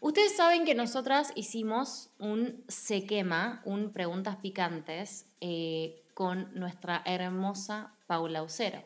[0.00, 7.96] Ustedes saben que nosotras hicimos un se quema, un preguntas picantes eh, con nuestra hermosa
[8.06, 8.84] Paula Ucero.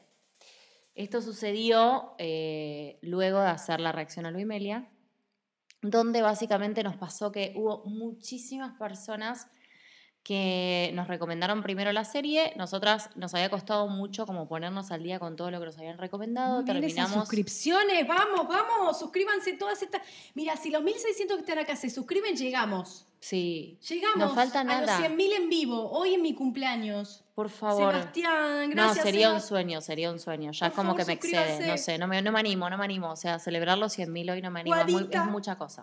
[0.94, 4.88] Esto sucedió eh, luego de hacer la reacción a Luimelia,
[5.82, 9.48] donde básicamente nos pasó que hubo muchísimas personas
[10.26, 12.52] que nos recomendaron primero la serie.
[12.56, 15.98] Nosotras nos había costado mucho como ponernos al día con todo lo que nos habían
[15.98, 16.62] recomendado.
[16.64, 17.12] Esas Terminamos.
[17.14, 20.02] suscripciones, vamos, vamos, suscríbanse todas estas.
[20.34, 23.06] Mira, si los 1600 que están acá se suscriben, llegamos.
[23.20, 23.78] Sí.
[23.88, 24.98] Llegamos Nos falta a nada.
[24.98, 27.22] los 100.000 en vivo, hoy en mi cumpleaños.
[27.36, 27.94] Por favor.
[27.94, 29.04] Sebastián, no, gracias.
[29.04, 30.50] sería un sueño, sería un sueño.
[30.50, 31.68] Ya Por es como favor, que me excede.
[31.68, 33.12] No sé, no me, no me animo, no me animo.
[33.12, 34.74] O sea, celebrar los 100.000 hoy no me animo.
[34.88, 35.82] Muy- es mucha cosa.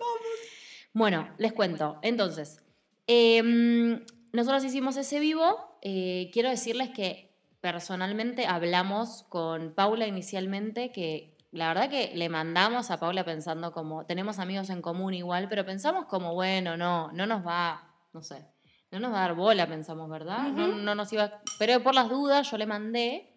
[0.91, 1.97] Bueno, les cuento.
[2.01, 2.61] Entonces,
[3.07, 4.03] em,
[4.33, 5.77] nosotros hicimos ese vivo.
[5.81, 7.31] Eh, quiero decirles que
[7.61, 14.05] personalmente hablamos con Paula inicialmente, que la verdad que le mandamos a Paula pensando como,
[14.05, 18.45] tenemos amigos en común igual, pero pensamos como, bueno, no, no nos va, no sé,
[18.91, 20.49] no nos va a dar bola, pensamos, ¿verdad?
[20.49, 23.32] no, no nos iba, pero por las dudas yo le mandé.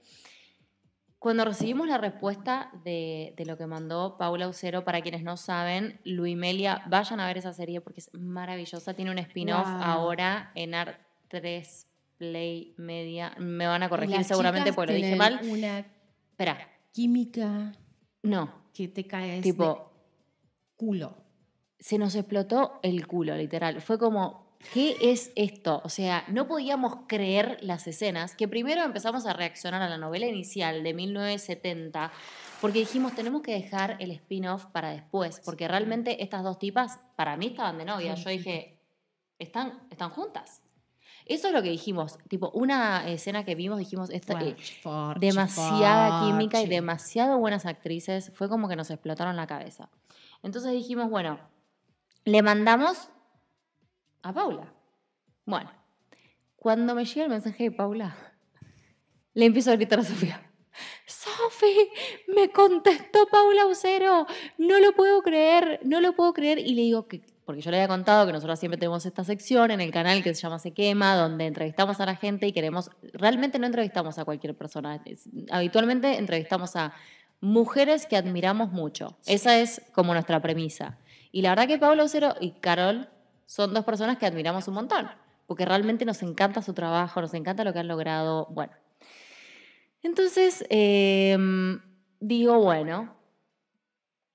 [1.27, 5.99] Cuando recibimos la respuesta de, de lo que mandó Paula Ucero, para quienes no saben,
[6.05, 8.95] Luimelia, vayan a ver esa serie porque es maravillosa.
[8.95, 9.83] Tiene un spin-off Wow.
[9.83, 13.35] ahora en Art 3 Play Media.
[13.41, 15.41] Me van a corregir seguramente porque lo dije mal.
[15.51, 16.59] Una Espera,
[16.93, 17.73] química
[18.23, 18.49] no.
[18.73, 19.91] que te cae Tipo,
[20.77, 21.17] culo.
[21.81, 23.81] se nos explotó el culo, literal.
[23.81, 25.81] Fue como, ¿qué es esto?
[25.85, 30.27] O sea, no podíamos creer las escenas, que primero empezamos a reaccionar a la novela
[30.27, 32.13] inicial de 1970,
[32.61, 37.37] porque dijimos, tenemos que dejar el spin-off para después, porque realmente estas dos tipas, para
[37.37, 38.15] mí estaban de novia.
[38.15, 38.79] Yo dije,
[39.39, 40.63] ¿están, están juntas?
[41.27, 44.57] Eso es lo que dijimos, tipo, una escena que vimos, dijimos, esta, eh,
[45.19, 48.31] demasiada química y demasiado buenas actrices.
[48.33, 49.91] Fue como que nos explotaron la cabeza.
[50.45, 51.41] Entonces dijimos, bueno,
[52.25, 53.11] le mandamos
[54.29, 54.73] a Paula.
[55.45, 55.71] Bueno,
[56.57, 58.17] cuando me llega el mensaje de Paula,
[59.35, 60.43] le empiezo a gritar a Sofía.
[61.07, 61.91] Sofi,
[62.29, 64.27] me contestó Paula Ucero,
[64.59, 66.59] no lo puedo creer, no lo puedo creer.
[66.59, 69.71] Y le digo que, porque yo le había contado que nosotros siempre tenemos esta sección
[69.71, 72.91] en el canal que se llama Se Quema, donde entrevistamos a la gente y queremos,
[73.13, 75.03] realmente no entrevistamos a cualquier persona,
[75.51, 76.93] habitualmente entrevistamos a
[77.41, 79.17] mujeres que admiramos mucho.
[79.27, 80.99] Esa es como nuestra premisa.
[81.31, 83.09] Y la verdad que Paula Ucero y Carol
[83.47, 85.09] son dos personas que admiramos un montón,
[85.47, 88.47] porque realmente nos encanta su trabajo, nos encanta lo que han logrado.
[88.51, 88.73] Bueno,
[90.03, 91.81] entonces em,
[92.21, 93.17] digo, bueno,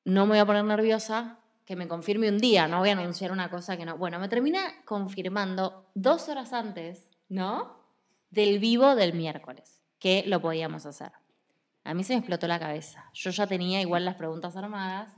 [0.06, 3.32] no me voy a poner nerviosa, que me confirme un día, no voy a anunciar
[3.32, 3.98] una cosa que no.
[3.98, 7.80] Bueno, me termina confirmando dos horas antes, ¿no?
[8.30, 11.12] Del vivo del miércoles, que lo podíamos hacer.
[11.84, 13.10] A mí se me explotó la cabeza.
[13.14, 15.14] Yo ya tenía igual las preguntas armadas.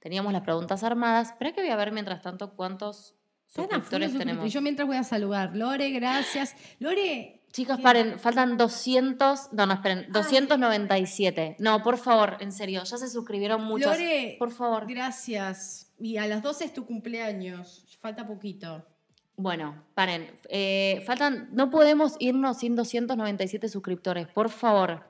[0.00, 1.30] Teníamos las preguntas armadas.
[1.30, 3.14] Espera que voy a ver mientras tanto cuántos
[3.46, 4.12] suscriptores tenemos.
[4.12, 4.52] suscriptores.
[4.52, 5.56] Yo mientras voy a saludar.
[5.56, 6.54] Lore, gracias.
[6.78, 7.38] Lore.
[7.52, 11.56] Chicos, paren, faltan 200, no, no, esperen, 297.
[11.58, 13.90] No, por favor, en serio, ya se suscribieron muchos.
[13.90, 14.86] Lore, por favor.
[14.86, 15.90] Gracias.
[15.98, 17.86] Y a las 12 es tu cumpleaños.
[18.00, 18.84] Falta poquito.
[19.36, 25.04] Bueno, paren, eh, faltan, no podemos irnos sin 297 suscriptores, por favor.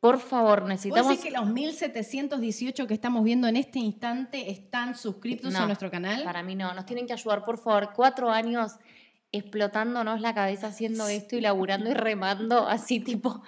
[0.00, 1.08] Por favor, ¿Vos necesitamos.
[1.10, 5.90] decís que los 1718 que estamos viendo en este instante están suscritos No, a nuestro
[5.90, 6.24] canal?
[6.24, 7.92] Para mí no, nos tienen que ayudar, por favor.
[7.94, 8.76] Cuatro años
[9.30, 13.42] explotándonos la cabeza haciendo esto y laburando y remando así tipo.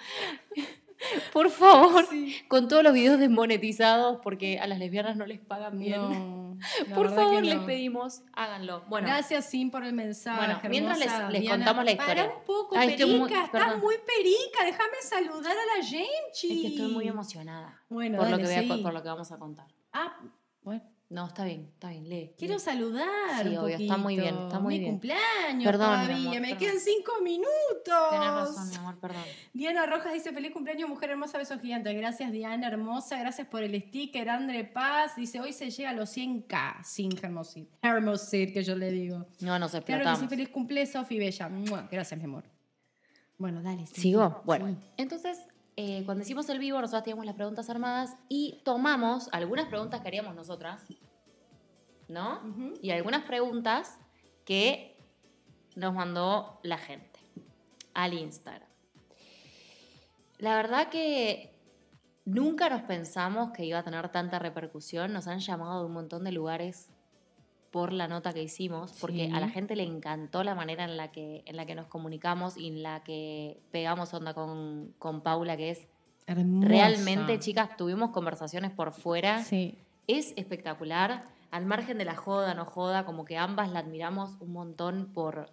[1.33, 2.05] Por favor,
[2.47, 5.99] con todos los videos desmonetizados porque a las lesbianas no les pagan bien.
[5.99, 6.57] No,
[6.95, 7.41] por favor, no.
[7.41, 8.83] les pedimos, háganlo.
[8.87, 10.37] Bueno, Gracias, Sim, por el mensaje.
[10.37, 12.23] Bueno, mientras les- contamos la historia.
[12.23, 13.05] Para un poco, Ay, Perica.
[13.17, 14.63] muy- estás muy perica.
[14.63, 16.07] Déjame saludar a la gente.
[16.31, 18.81] es que estoy muy emocionada Bueno, por, lo que voy a- seguí.
[18.83, 19.67] por lo que vamos a contar.
[19.91, 20.15] Ah,
[20.61, 20.81] bueno.
[21.13, 22.33] No, está bien, está bien, lee.
[22.39, 22.59] Quiero lee.
[22.59, 24.91] saludar Sí, un obvio, está muy bien, está muy Mi bien.
[24.93, 26.15] cumpleaños Perdón, mi todavía.
[26.15, 26.57] amor, Me perdón.
[26.57, 28.09] quedan cinco minutos.
[28.11, 29.21] Tenés razón, mi amor, perdón.
[29.53, 31.95] Diana Rojas dice, feliz cumpleaños, mujer hermosa, besos gigantes.
[31.95, 33.19] Gracias, Diana hermosa.
[33.19, 34.27] Gracias por el sticker.
[34.27, 37.69] Andre Paz dice, hoy se llega a los 100k sin Hermosit.
[37.83, 39.27] Hermosit, que yo le digo.
[39.41, 40.19] No nos Claro explotamos.
[40.19, 41.47] que sí, feliz cumple, Sofi Bella.
[41.91, 42.43] Gracias, mi amor.
[43.37, 43.85] Bueno, dale.
[43.85, 44.01] sí.
[44.01, 44.41] ¿Sigo?
[44.45, 44.77] Bueno, Sí.
[44.97, 45.37] entonces,
[45.75, 50.07] eh, cuando hicimos el vivo, nosotros teníamos las preguntas armadas y tomamos algunas preguntas que
[50.07, 50.85] haríamos nosotras,
[52.07, 52.41] ¿no?
[52.81, 53.97] Y algunas preguntas
[54.45, 54.97] que
[55.75, 57.19] nos mandó la gente
[57.93, 58.69] al Instagram.
[60.37, 61.57] La verdad que
[62.25, 65.13] nunca nos pensamos que iba a tener tanta repercusión.
[65.13, 66.89] Nos han llamado de un montón de lugares
[67.73, 69.31] por la nota que hicimos, porque Sí.
[69.33, 72.55] a la gente le encantó la manera en la que, en la que nos comunicamos
[72.55, 75.87] y en la que pegamos onda con, con Paula, que es
[76.27, 76.67] Hermosa.
[76.67, 79.43] realmente, chicas, tuvimos conversaciones por fuera.
[79.43, 79.75] Sí.
[80.07, 84.51] Es espectacular, al margen de la joda, no joda, como que ambas la admiramos un
[84.53, 85.49] montón por,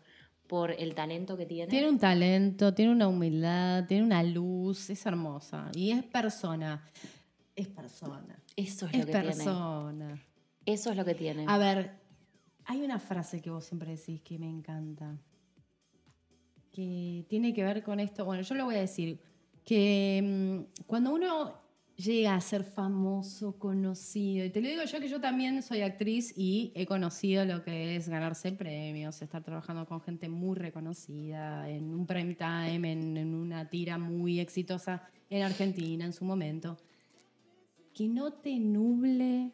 [0.46, 1.68] por el talento que tiene.
[1.70, 5.70] Tiene un talento, tiene una humildad, tiene una luz, es hermosa.
[5.74, 6.84] Y es persona.
[7.56, 8.38] Es persona.
[8.56, 9.26] Eso es, Es lo que tiene.
[9.36, 10.22] persona.
[10.66, 11.46] Eso es lo que tiene.
[11.48, 11.98] A ver,
[12.64, 15.18] hay una frase que vos siempre decís que me encanta.
[16.72, 18.24] Que tiene que ver con esto.
[18.24, 19.20] Bueno, yo lo voy a decir.
[19.64, 21.60] Que mm, cuando uno
[21.96, 26.32] llega a ser famoso, conocido, y te lo digo yo que yo también soy actriz
[26.36, 31.94] y he conocido lo que es ganarse premios, estar trabajando con gente muy reconocida, en
[31.94, 36.78] un prime time, en, en una tira muy exitosa en Argentina en su momento.
[37.92, 39.52] Que no te nuble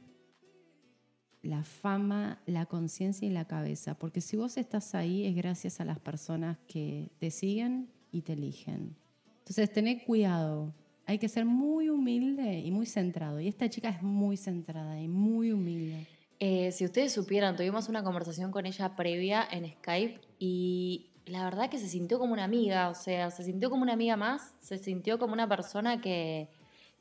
[1.46, 3.94] la fama, la conciencia y la cabeza.
[3.94, 8.34] Porque si vos estás ahí es gracias a las personas que te siguen y te
[8.34, 8.96] eligen.
[9.38, 10.72] Entonces, tené cuidado.
[11.06, 13.40] Hay que ser muy humilde y muy centrado.
[13.40, 16.06] Y esta chica es muy centrada y muy humilde.
[16.38, 21.70] Eh, si ustedes supieran, tuvimos una conversación con ella previa en Skype y la verdad
[21.70, 24.78] que se sintió como una amiga, o sea, se sintió como una amiga más, se
[24.78, 26.48] sintió como una persona que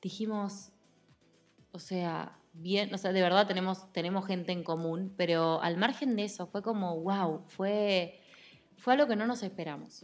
[0.02, 0.72] dijimos,
[1.72, 6.16] o sea, bien, o sea, de verdad tenemos, tenemos gente en común, pero al margen
[6.16, 8.20] de eso fue como, wow, fue,
[8.78, 10.04] fue algo que no nos esperamos.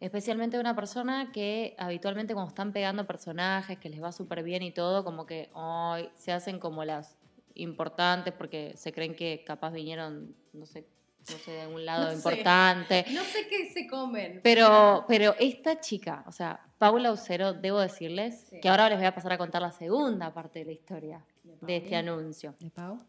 [0.00, 4.72] Especialmente una persona que habitualmente cuando están pegando personajes, que les va súper bien y
[4.72, 7.16] todo, como que ay, se hacen como las
[7.54, 10.86] importantes porque se creen que capaz vinieron, no sé,
[11.30, 12.16] no sé, de algún lado No sé.
[12.16, 13.04] importante.
[13.12, 14.40] No sé qué se comen.
[14.42, 18.60] Pero, pero esta chica, o sea, Paula Ucero, debo decirles Sí.
[18.60, 21.24] que ahora les voy a pasar a contar la segunda parte de la historia
[21.60, 22.54] De este anuncio.
[22.58, 23.00] ¿De Pau?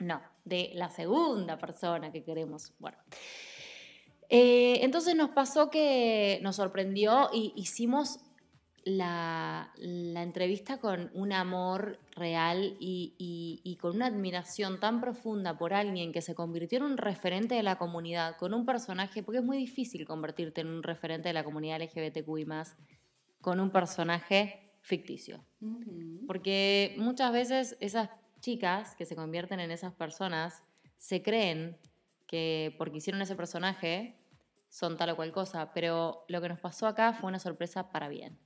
[0.00, 2.72] No, de la segunda persona que queremos.
[2.78, 2.98] Bueno.
[4.28, 8.18] Eh, entonces nos pasó que nos sorprendió y hicimos
[8.84, 15.56] la, la entrevista con un amor real y, y- y con una admiración tan profunda
[15.56, 19.38] por alguien que se convirtió en un referente de la comunidad, con un personaje, porque
[19.38, 22.46] es muy difícil convertirte en un referente de la comunidad LGBTQI
[23.40, 25.42] con un personaje ficticio.
[26.26, 28.10] Porque muchas veces esas
[28.40, 30.62] chicas que se convierten en esas personas
[30.98, 31.78] se creen
[32.26, 34.14] que porque hicieron ese personaje
[34.68, 38.08] son tal o cual cosa, pero lo que nos pasó acá fue una sorpresa para
[38.08, 38.38] bien.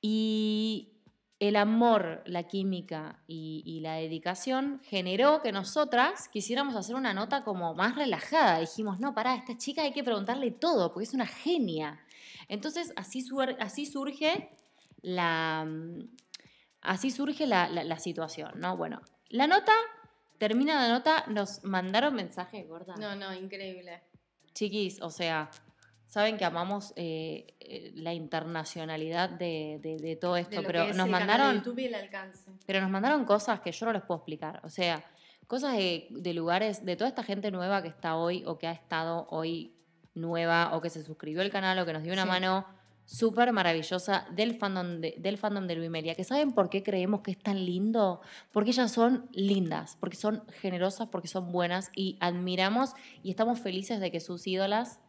[0.00, 1.02] Y
[1.38, 7.44] el amor, la química y, y la dedicación generó que nosotras quisiéramos hacer una nota
[7.44, 8.60] como más relajada.
[8.60, 12.00] Dijimos, no, pará, a esta chica hay que preguntarle todo, porque es una genia.
[12.48, 13.20] Entonces así
[13.86, 14.50] surge
[15.02, 16.08] la, mm,
[16.82, 18.76] así surge la, la- la situación, ¿no?
[18.76, 19.72] Bueno, la nota,
[20.38, 22.94] termina la nota, nos mandaron mensajes, gorda.
[22.96, 24.02] No, no, increíble.
[24.54, 25.50] Chiquis, o sea,
[26.06, 31.08] saben que amamos eh, eh, la internacionalidad de, de- de todo esto, De pero nos
[31.08, 32.50] mandaron, y el alcance.
[32.66, 34.60] pero nos mandaron cosas que yo no les puedo explicar.
[34.64, 35.02] O sea,
[35.46, 38.72] cosas de, de lugares, de toda esta gente nueva que está hoy o que ha
[38.72, 39.74] estado hoy
[40.14, 42.28] nueva o que se suscribió al canal o que nos dio una Sí.
[42.28, 42.66] mano
[43.04, 46.14] súper maravillosa del fandom de, del fandom de Luimelia.
[46.14, 48.20] ¿Que saben por qué creemos que es tan lindo?
[48.52, 54.00] Porque ellas son lindas, porque son generosas, porque son buenas y admiramos y estamos felices
[54.00, 55.00] de que sus ídolas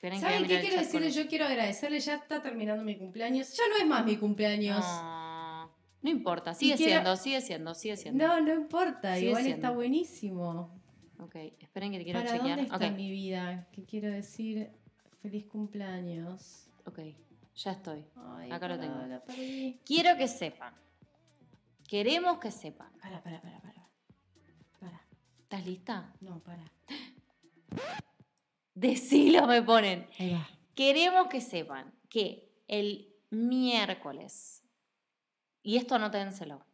[0.00, 1.02] A ¿Saben qué quiero chat con.
[1.08, 3.52] Yo quiero agradecerle, ya está terminando mi cumpleaños.
[3.56, 4.84] Ya no es más mi cumpleaños.
[4.84, 5.70] No,
[6.02, 8.26] no importa, sigue quiero- siendo, sigue siendo, sigue siendo.
[8.26, 9.66] No, no importa, Sigue igual siendo.
[9.66, 10.80] está buenísimo.
[11.18, 12.56] Ok, esperen que te quiero ¿Para chequear.
[12.58, 13.66] dónde está Ok, mi vida?
[13.72, 14.70] Que quiero decir
[15.20, 16.70] feliz cumpleaños.
[16.86, 17.00] ok,
[17.56, 18.04] ya estoy.
[18.14, 18.94] Ay, Acá lo tengo.
[19.04, 19.20] la.
[19.84, 20.74] Quiero que sepan.
[21.88, 22.92] Queremos que sepan.
[23.02, 23.88] Para, para, para, para.
[24.78, 25.00] Para.
[25.42, 26.12] ¿Estás lista?
[26.20, 26.62] No, para.
[28.78, 30.08] Decilo, me ponen.
[30.74, 34.62] Queremos que sepan que el miércoles,
[35.62, 36.64] y esto anótenselo,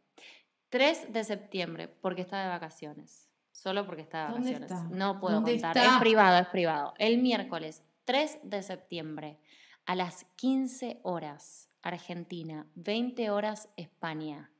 [0.69, 3.31] 3 de septiembre, porque está de vacaciones.
[3.51, 4.71] Solo porque está de ¿Dónde vacaciones.
[4.71, 4.95] está?
[4.95, 5.77] No puedo ¿Dónde contar.
[5.77, 5.95] está?
[5.95, 6.93] Es privado, es privado.
[6.99, 9.39] El miércoles 3 de septiembre
[9.87, 14.51] a las 15 horas Argentina, 20 horas España.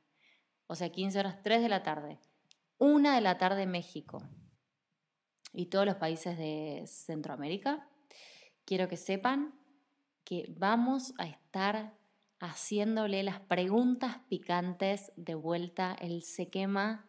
[0.66, 2.18] O sea, 15 horas 3 de la tarde.
[2.78, 4.20] 1 de la tarde México.
[5.58, 7.88] Y todos los países de Centroamérica.
[8.66, 9.58] Quiero que sepan
[10.22, 11.94] que vamos a estar
[12.40, 17.08] haciéndole las preguntas picantes de vuelta el se quema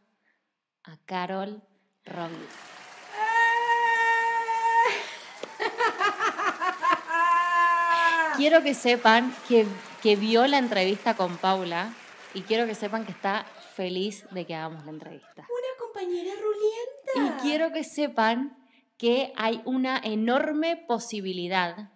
[0.85, 1.61] a Carol
[2.05, 2.37] Robbie.
[8.37, 9.67] Quiero que sepan que,
[10.01, 11.93] que vio la entrevista con Paula
[12.33, 13.43] y quiero que sepan que está
[13.75, 15.45] feliz de que hagamos la entrevista.
[15.49, 16.96] Una compañera rulienta.
[17.15, 18.57] Y quiero que sepan
[18.97, 21.91] que hay una enorme posibilidad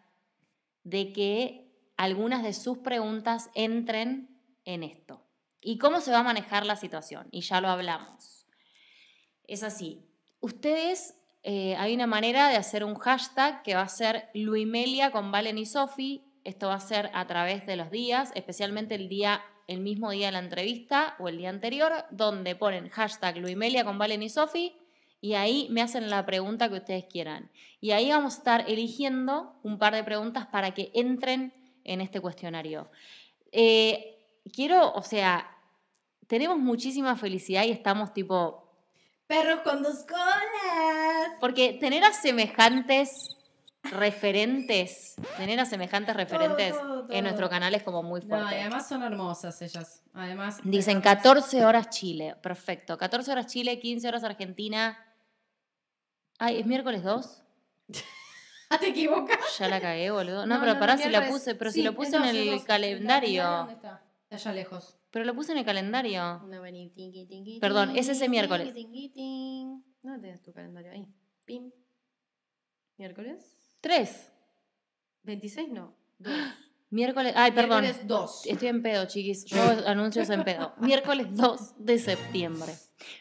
[0.84, 5.26] de que algunas de sus preguntas entren en esto.
[5.62, 7.28] ¿Y cómo se va a manejar la situación?
[7.32, 8.48] Y ya lo hablamos.
[9.48, 10.08] Es así.
[10.40, 15.32] Ustedes, eh, hay una manera de hacer un hashtag que va a ser Luimelia con
[15.32, 16.24] Valen y Sofi.
[16.44, 20.28] Esto va a ser a través de los días, especialmente el día, el mismo día
[20.28, 24.81] de la entrevista o el día anterior, donde ponen hashtag Luimelia con Valen y Sofi
[25.22, 27.50] y ahí me hacen la pregunta que ustedes quieran.
[27.80, 31.54] Y ahí vamos a estar eligiendo un par de preguntas para que entren
[31.84, 32.90] en este cuestionario.
[33.52, 34.18] Eh,
[34.54, 35.50] quiero, o sea,
[36.28, 38.68] tenemos muchísima felicidad y estamos tipo
[39.28, 41.38] Perros con dos colas.
[41.40, 43.38] porque tener a semejantes
[43.84, 47.14] referentes, tener a semejantes referentes todo, todo.
[47.14, 48.56] en nuestro canal es como muy No, fuerte.
[48.56, 50.04] y además son hermosas ellas.
[50.14, 50.60] Además.
[50.64, 52.98] Dicen además- 14 horas Chile, perfecto.
[52.98, 54.98] 14 horas Chile, 15 horas Argentina.
[56.44, 57.44] Ay, ¿es miércoles 2?
[58.72, 59.38] Ah, te equivocas.
[59.60, 60.48] Ya la cagué, boludo.
[60.48, 62.64] No, pero pará si la miércoles- puse, pero sí, si lo puse en el dos.
[62.64, 63.44] calendario.
[63.44, 64.04] ¿Dónde está?
[64.24, 64.98] Está allá lejos.
[65.12, 66.40] Pero lo puse en el calendario.
[66.48, 68.74] No, vení, tinqui, tinqui, Perdón, tinqui, es ese miércoles.
[68.74, 69.84] tinqui, tinqui.
[70.02, 70.92] ¿Dónde tienes tu calendario?
[70.94, 71.06] Ahí.
[71.46, 71.70] Pim.
[72.98, 73.56] ¿Miércoles?
[73.82, 74.32] 3.
[75.22, 75.94] 26 no.
[76.18, 76.34] Dos.
[76.90, 77.34] Miércoles.
[77.36, 77.82] Ay, perdón.
[77.82, 78.46] Miércoles 2.
[78.48, 79.46] Estoy en pedo, chiquis.
[79.46, 80.74] Yo anuncios en pedo.
[80.80, 82.74] Miércoles 2 de septiembre.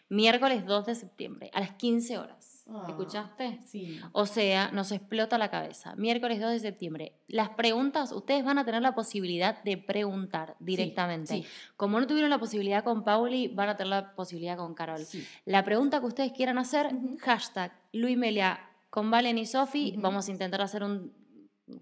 [0.09, 2.50] Miércoles 2 de septiembre, a las 15 horas.
[2.73, 2.87] Ah.
[2.89, 3.61] ¿Escuchaste?
[3.64, 4.01] Sí.
[4.12, 5.95] O sea, nos explota la cabeza.
[5.97, 7.14] Miércoles 2 de septiembre.
[7.29, 11.35] Las preguntas, ustedes van a tener la posibilidad de preguntar directamente.
[11.35, 11.47] sí.
[11.77, 15.01] Como no tuvieron la posibilidad con Pauli, van a tener la posibilidad con Carol.
[15.05, 15.27] Sí.
[15.45, 17.18] La pregunta que ustedes quieran hacer, Ujú.
[17.21, 18.61] hashtag Luimelia
[18.91, 19.95] con Valen y Sofi.
[19.99, 21.12] Vamos a intentar hacer un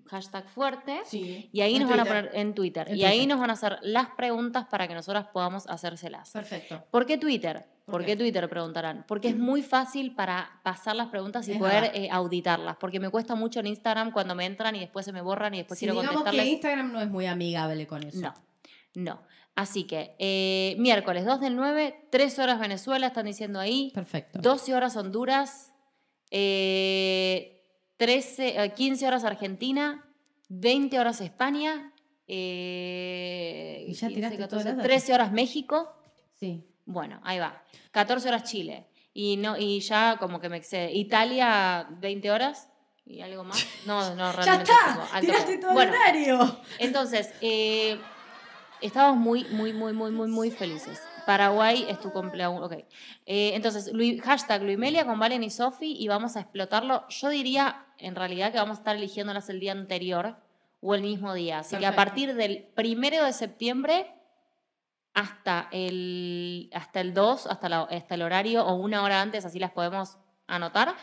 [0.06, 1.00] hashtag fuerte.
[1.04, 1.48] Sí.
[1.52, 2.88] Y ahí nos van a poner en Twitter.
[2.90, 6.30] En y ahí nos van a hacer las preguntas para que nosotras podamos hacérselas.
[6.30, 6.84] Perfecto.
[6.90, 7.66] ¿Por qué Twitter?
[7.88, 8.16] ¿Por ¿Por qué?
[8.16, 8.48] Twitter?
[8.48, 9.04] Preguntarán.
[9.08, 12.76] Porque es muy fácil para pasar las preguntas y Es poder eh, auditarlas.
[12.76, 15.58] Porque me cuesta mucho en Instagram cuando me entran y después se me borran y
[15.58, 16.52] después Sí, quiero digamos que contestarles.
[16.52, 18.20] Instagram no es muy amigable con eso.
[18.20, 18.34] No,
[18.94, 19.22] no.
[19.56, 23.90] Así que eh, miércoles 2 del 9, 3 horas Venezuela, están diciendo ahí.
[23.94, 24.38] Perfecto.
[24.40, 25.72] 12 horas Honduras,
[26.30, 27.64] eh,
[27.96, 30.04] 13, eh, 15 horas Argentina,
[30.48, 31.92] 20 horas España,
[32.28, 34.84] eh, Y ya tiraste todas las datas.
[34.84, 35.92] 13 horas México.
[36.34, 36.62] Sí.
[36.90, 37.62] Bueno, ahí va.
[37.92, 38.86] 14 horas Chile.
[39.12, 40.92] Y, no, y ya como que me excede.
[40.92, 42.70] Italia, 20 horas.
[43.04, 43.64] ¿Y algo más?
[43.86, 44.72] No, no, ¡Ya realmente.
[44.72, 44.94] está!
[44.94, 46.60] como alto ¡Tiraste todo Bueno, el horario!
[46.78, 47.98] entonces, eh,
[48.80, 51.00] estamos muy, muy, muy, muy, muy, muy felices.
[51.26, 52.62] Paraguay es tu cumpleaños.
[52.62, 52.72] Ok.
[53.26, 57.06] Eh, entonces, Lui- hashtag Luimelia con Valen y Sofi y vamos a explotarlo.
[57.08, 60.36] Yo diría, en realidad, que vamos a estar eligiéndolas el día anterior
[60.80, 61.58] o el mismo día.
[61.58, 64.06] Así que a partir del primero de septiembre
[65.18, 69.58] hasta el, hasta el 2, hasta, la- hasta el horario o una hora antes, así
[69.58, 70.16] las podemos
[70.46, 70.94] anotar,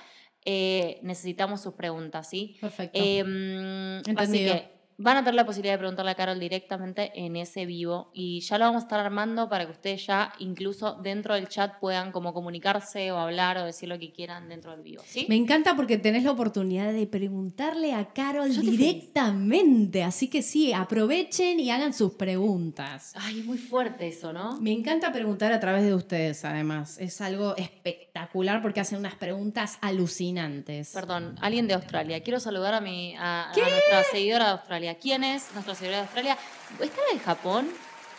[0.46, 2.58] eh, necesitamos sus preguntas, ¿sí?
[2.62, 3.00] Perfecto.
[3.02, 4.54] Em, así Entendido.
[4.56, 8.40] que van a tener la posibilidad de preguntarle a Carol directamente en ese vivo y
[8.42, 12.12] ya lo vamos a estar armando para que ustedes ya incluso dentro del chat puedan
[12.12, 15.26] como comunicarse o hablar o decir lo que quieran dentro del vivo, ¿sí?
[15.28, 20.04] Me encanta porque tenés la oportunidad de preguntarle a Carol directamente.
[20.04, 23.12] Así que sí, aprovechen y hagan sus preguntas.
[23.16, 24.60] Ay, es muy fuerte eso, ¿no?
[24.62, 26.98] Me encanta preguntar a través de ustedes, además.
[27.00, 30.92] Es algo espectacular porque hacen unas preguntas alucinantes.
[30.94, 32.22] Perdón, alguien de Australia.
[32.22, 34.85] Quiero saludar a, mi, a, a nuestra seguidora de Australia.
[34.94, 36.38] ¿Quién es nuestra seguidora de Australia?
[36.80, 37.68] ¿Está la de Japón?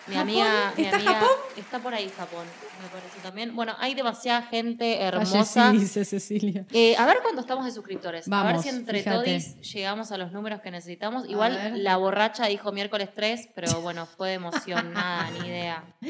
[0.08, 0.28] Mi ¿Japón?
[0.30, 1.30] amiga, mi ¿Está amiga- Japón?
[1.56, 2.46] Está por ahí Japón,
[2.82, 3.54] me parece también.
[3.56, 5.70] Bueno, hay demasiada gente Calle hermosa.
[5.72, 6.64] sí, dice Cecilia.
[6.72, 8.26] Eh, a ver cuánto estamos de suscriptores.
[8.26, 9.38] a ver Vamos, si entre fíjate.
[9.40, 11.28] todos llegamos a los números que necesitamos.
[11.28, 15.84] Igual la borracha dijo miércoles 3, pero bueno, fue de emoción, nada, ni idea.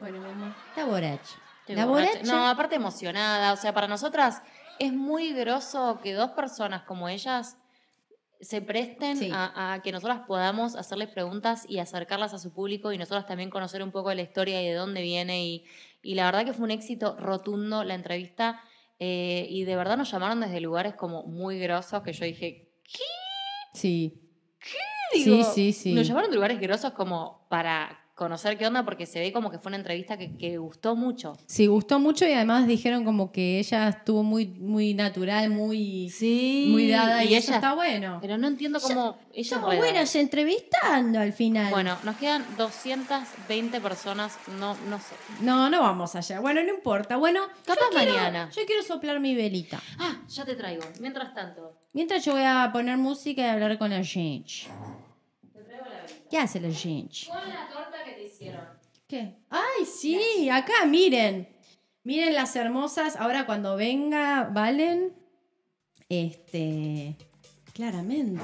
[0.00, 0.52] Bueno, mi amor.
[0.68, 1.36] Está borracha.
[1.60, 2.10] Estoy La borracha.
[2.18, 2.32] borracha.
[2.32, 3.52] No, aparte emocionada.
[3.54, 4.42] O sea, para nosotras
[4.78, 7.56] es muy groso que dos personas como ellas
[8.40, 9.30] se presten Sí.
[9.32, 13.50] a, a que nosotras podamos hacerles preguntas y acercarlas a su público y nosotras también
[13.50, 15.44] conocer un poco de la historia y de dónde viene.
[15.46, 15.64] Y,
[16.02, 18.60] y la verdad que fue un éxito rotundo la entrevista.
[18.98, 22.70] eh, y de verdad nos llamaron desde lugares como muy grosos que yo dije,
[23.74, 24.22] Sí.
[25.12, 25.92] Digo, sí, sí, sí.
[25.92, 29.58] Nos llamaron de lugares grosos como para conocer qué onda, porque se ve como que
[29.58, 31.36] fue una entrevista que, que gustó mucho.
[31.46, 36.66] Sí, gustó mucho y además dijeron como que ella estuvo muy, muy natural, muy, Sí.
[36.70, 37.56] muy dada y, y eso ella.
[37.56, 38.18] está bueno.
[38.22, 39.80] Pero no entiendo cómo ella Somos reda.
[39.80, 41.70] buenas entrevistando al final.
[41.70, 45.14] Bueno, nos quedan 220 personas, no, no sé.
[45.42, 46.40] No, no vamos allá.
[46.40, 47.16] Bueno, no importa.
[47.18, 48.50] Bueno, Capaz yo quiero- mañana.
[48.56, 49.78] Yo quiero soplar mi velita.
[49.98, 50.82] Ah, ya te traigo.
[51.00, 54.52] Mientras tanto, Mientras yo voy a poner música y hablar con la gente.
[55.52, 56.15] te traigo la velita.
[56.30, 57.26] ¿Qué hace la gente?
[57.28, 58.64] Con la torta que te hicieron.
[59.06, 59.34] ¿Qué?
[59.50, 61.48] Ay, sí, acá miren.
[62.02, 63.16] Miren las hermosas.
[63.16, 65.12] Ahora cuando venga, Valen.
[66.08, 67.16] Este.
[67.72, 68.42] Claramente.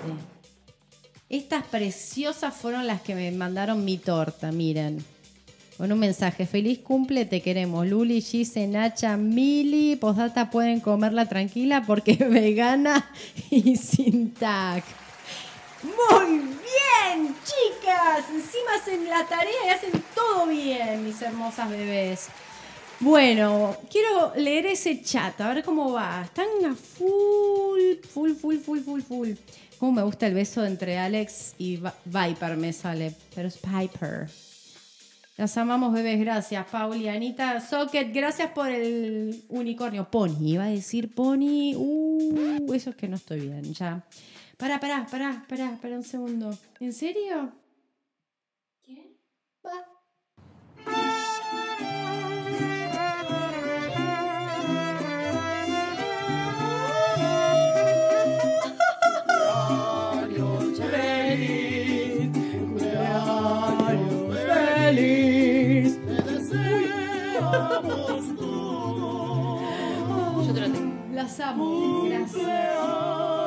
[1.29, 5.05] Estas preciosas fueron las que me mandaron mi torta, miren.
[5.79, 7.87] Con un mensaje, feliz cumple, te queremos.
[7.87, 13.11] Luli, Gise, Nacha, Mili, postdata pueden comerla tranquila porque es vegana
[13.51, 14.85] y sin tag.
[15.83, 18.25] Muy bien, chicas.
[18.31, 22.29] Encima hacen la tarea y hacen todo bien, mis hermosas bebés.
[23.01, 26.23] Bueno, quiero leer ese chat, a ver cómo va.
[26.25, 29.31] Están a full, full, full, full, full, full.
[29.79, 33.13] Cómo me gusta el beso entre Alex y Viper, me sale.
[33.35, 34.29] Pero es Piper.
[35.37, 36.21] Las amamos, bebés.
[36.21, 37.09] Gracias, Pauli.
[37.09, 40.09] Anita Socket, gracias por el unicornio.
[40.09, 41.75] Pony, iba a decir Pony.
[41.75, 44.05] Uh, eso es que no estoy bien, ya.
[44.63, 46.57] Pará, pará, pará, pará, pará un segundo.
[46.79, 47.51] ¿En serio?
[48.81, 49.19] ¿Qué?
[70.47, 71.15] Yo te lo tengo.
[71.15, 72.05] Las amo.
[72.05, 73.42] Gracias.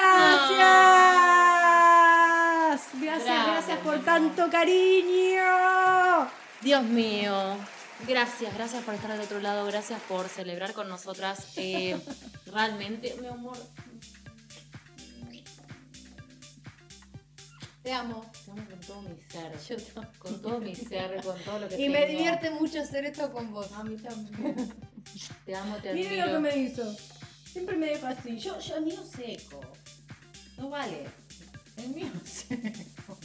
[0.00, 1.20] ¡Gracias!
[3.00, 5.42] Gracias, Bravo, gracias por tanto cariño.
[6.62, 7.56] Dios mío.
[8.08, 11.52] Gracias, gracias por estar del otro lado, gracias por celebrar con nosotras.
[11.56, 12.00] Eh,
[12.46, 13.58] realmente, mi amor.
[17.82, 18.30] Te amo.
[18.44, 19.58] Te amo con todo mi ser.
[19.58, 19.76] Yo.
[20.18, 23.52] Con todo mi ser, con todo lo que Y me divierte mucho hacer esto con
[23.52, 23.72] vos.
[23.72, 24.74] A mí también.
[25.46, 26.10] Te amo, te admiro.
[26.10, 26.96] Miren lo que me hizo.
[27.52, 28.38] Siempre me deja así.
[28.38, 29.60] Yo, Yo, el mío seco.
[30.56, 31.06] No vale.
[31.76, 33.18] El mío seco.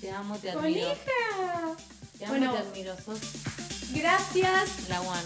[0.00, 0.86] Te amo, te admiro.
[0.88, 1.76] ¡Conija!
[2.18, 2.52] Te amo, Bueno.
[2.52, 2.96] te admiro.
[3.04, 3.18] Sos
[3.92, 4.88] Gracias.
[4.88, 5.22] la one.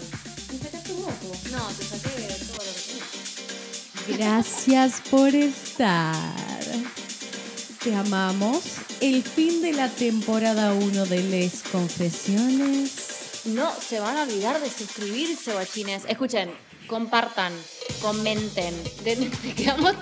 [0.51, 1.31] ¿Me sacaste moto?
[1.51, 2.09] No, te saqué
[2.45, 2.73] todo lo
[4.07, 4.13] que.
[4.17, 6.15] Gracias por estar.
[7.83, 8.63] Te amamos.
[9.01, 13.45] El fin de la temporada 1 de Les Confesiones.
[13.45, 16.03] No se van a olvidar de suscribirse, guachines.
[16.07, 16.51] Escuchen,
[16.87, 17.51] compartan,
[18.01, 18.73] comenten,
[19.03, 19.93] den, quedamos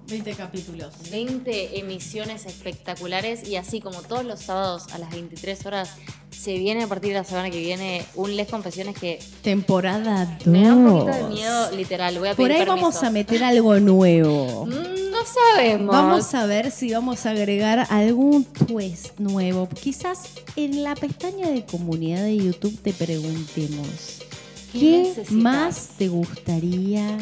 [0.09, 0.94] 20 capítulos.
[1.11, 5.90] 20 emisiones espectaculares y así como todos los sábados a las 23 horas,
[6.30, 10.46] se viene a partir de la semana que viene un Les Confesiones que Temporada 2.
[10.46, 12.86] me da un poquito de miedo, literal, voy a Por pedir ahí permiso.
[12.86, 14.66] vamos a meter algo nuevo.
[14.66, 15.94] Mm, No sabemos.
[15.94, 19.68] Vamos a ver si vamos a agregar algún twist nuevo.
[19.68, 20.20] Quizás
[20.56, 24.20] en la pestaña de comunidad de YouTube te preguntemos,
[24.72, 27.18] ¿Qué más te gustaría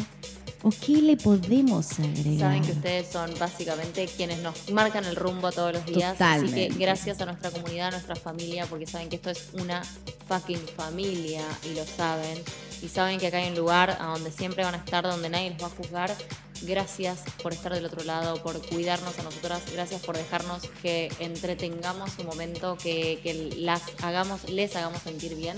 [0.67, 2.39] o qué le podemos agregar?
[2.39, 6.13] Saben que ustedes son básicamente quienes nos marcan el rumbo todos los días.
[6.13, 6.65] Totalmente.
[6.65, 9.81] Así que gracias a nuestra comunidad, a nuestra familia, porque saben que esto es una
[10.27, 12.37] fucking familia y lo saben.
[12.81, 15.51] Y saben que acá hay un lugar a donde siempre van a estar, donde nadie
[15.51, 16.13] les va a juzgar.
[16.63, 19.61] Gracias por estar del otro lado, por cuidarnos a nosotras.
[19.71, 25.57] Gracias por dejarnos que entretengamos un momento, que, que las hagamos, les hagamos sentir bien.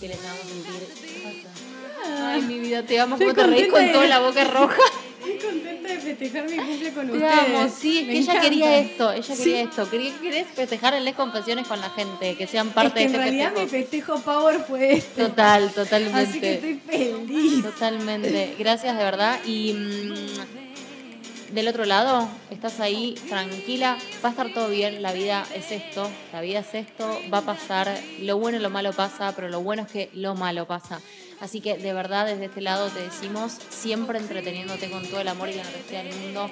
[0.00, 1.69] Que les hagamos sentir.
[2.06, 3.16] Ay, mi vida, te amo.
[3.18, 4.76] ¿Cómo te reís con toda la boca roja?
[5.20, 9.12] Estoy contenta de festejar mi cumple con Te amo, sí, es que ella quería esto,
[9.12, 9.42] ella Sí.
[9.44, 9.90] quería esto.
[9.90, 13.04] Quería, querés festejar en Les Confesiones con la gente, que sean Es parte que de
[13.04, 13.64] en este realidad festejo.
[13.66, 15.22] mi festejo power fue este.
[15.24, 16.18] Total, totalmente.
[16.20, 17.62] Así que estoy feliz.
[17.64, 18.54] Totalmente.
[18.58, 19.38] Gracias de verdad.
[19.44, 25.44] Y mm, del otro lado, estás ahí tranquila, va a estar todo bien, la vida
[25.54, 29.32] es esto, la vida es esto, va a pasar, lo bueno y lo malo pasa,
[29.34, 31.00] pero lo bueno es que lo malo pasa.
[31.40, 35.48] Así que de verdad desde este lado te decimos, siempre entreteniéndote con todo el amor
[35.48, 36.50] y la energía del mundo.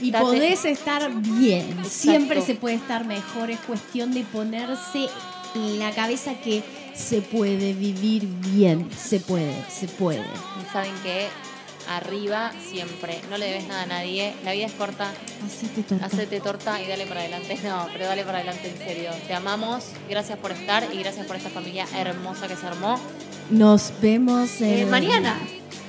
[0.00, 1.66] Y podés estar bien.
[1.68, 1.88] Exacto.
[1.88, 3.50] Siempre se puede estar mejor.
[3.50, 5.08] Es cuestión de ponerse
[5.54, 6.62] en la cabeza que
[6.94, 8.90] se puede vivir bien.
[8.96, 10.20] Se puede, se puede.
[10.20, 11.28] Y saben que
[11.88, 15.12] arriba siempre, no le debes nada a nadie, la vida es corta,
[15.44, 16.06] Hacete torta.
[16.06, 17.58] hacete torta y dale para adelante.
[17.64, 19.10] No, pero dale para adelante en serio.
[19.26, 23.00] Te amamos, gracias por estar y gracias por esta familia hermosa que se armó.
[23.52, 24.78] Nos vemos en...
[24.80, 25.36] Eh, mañana.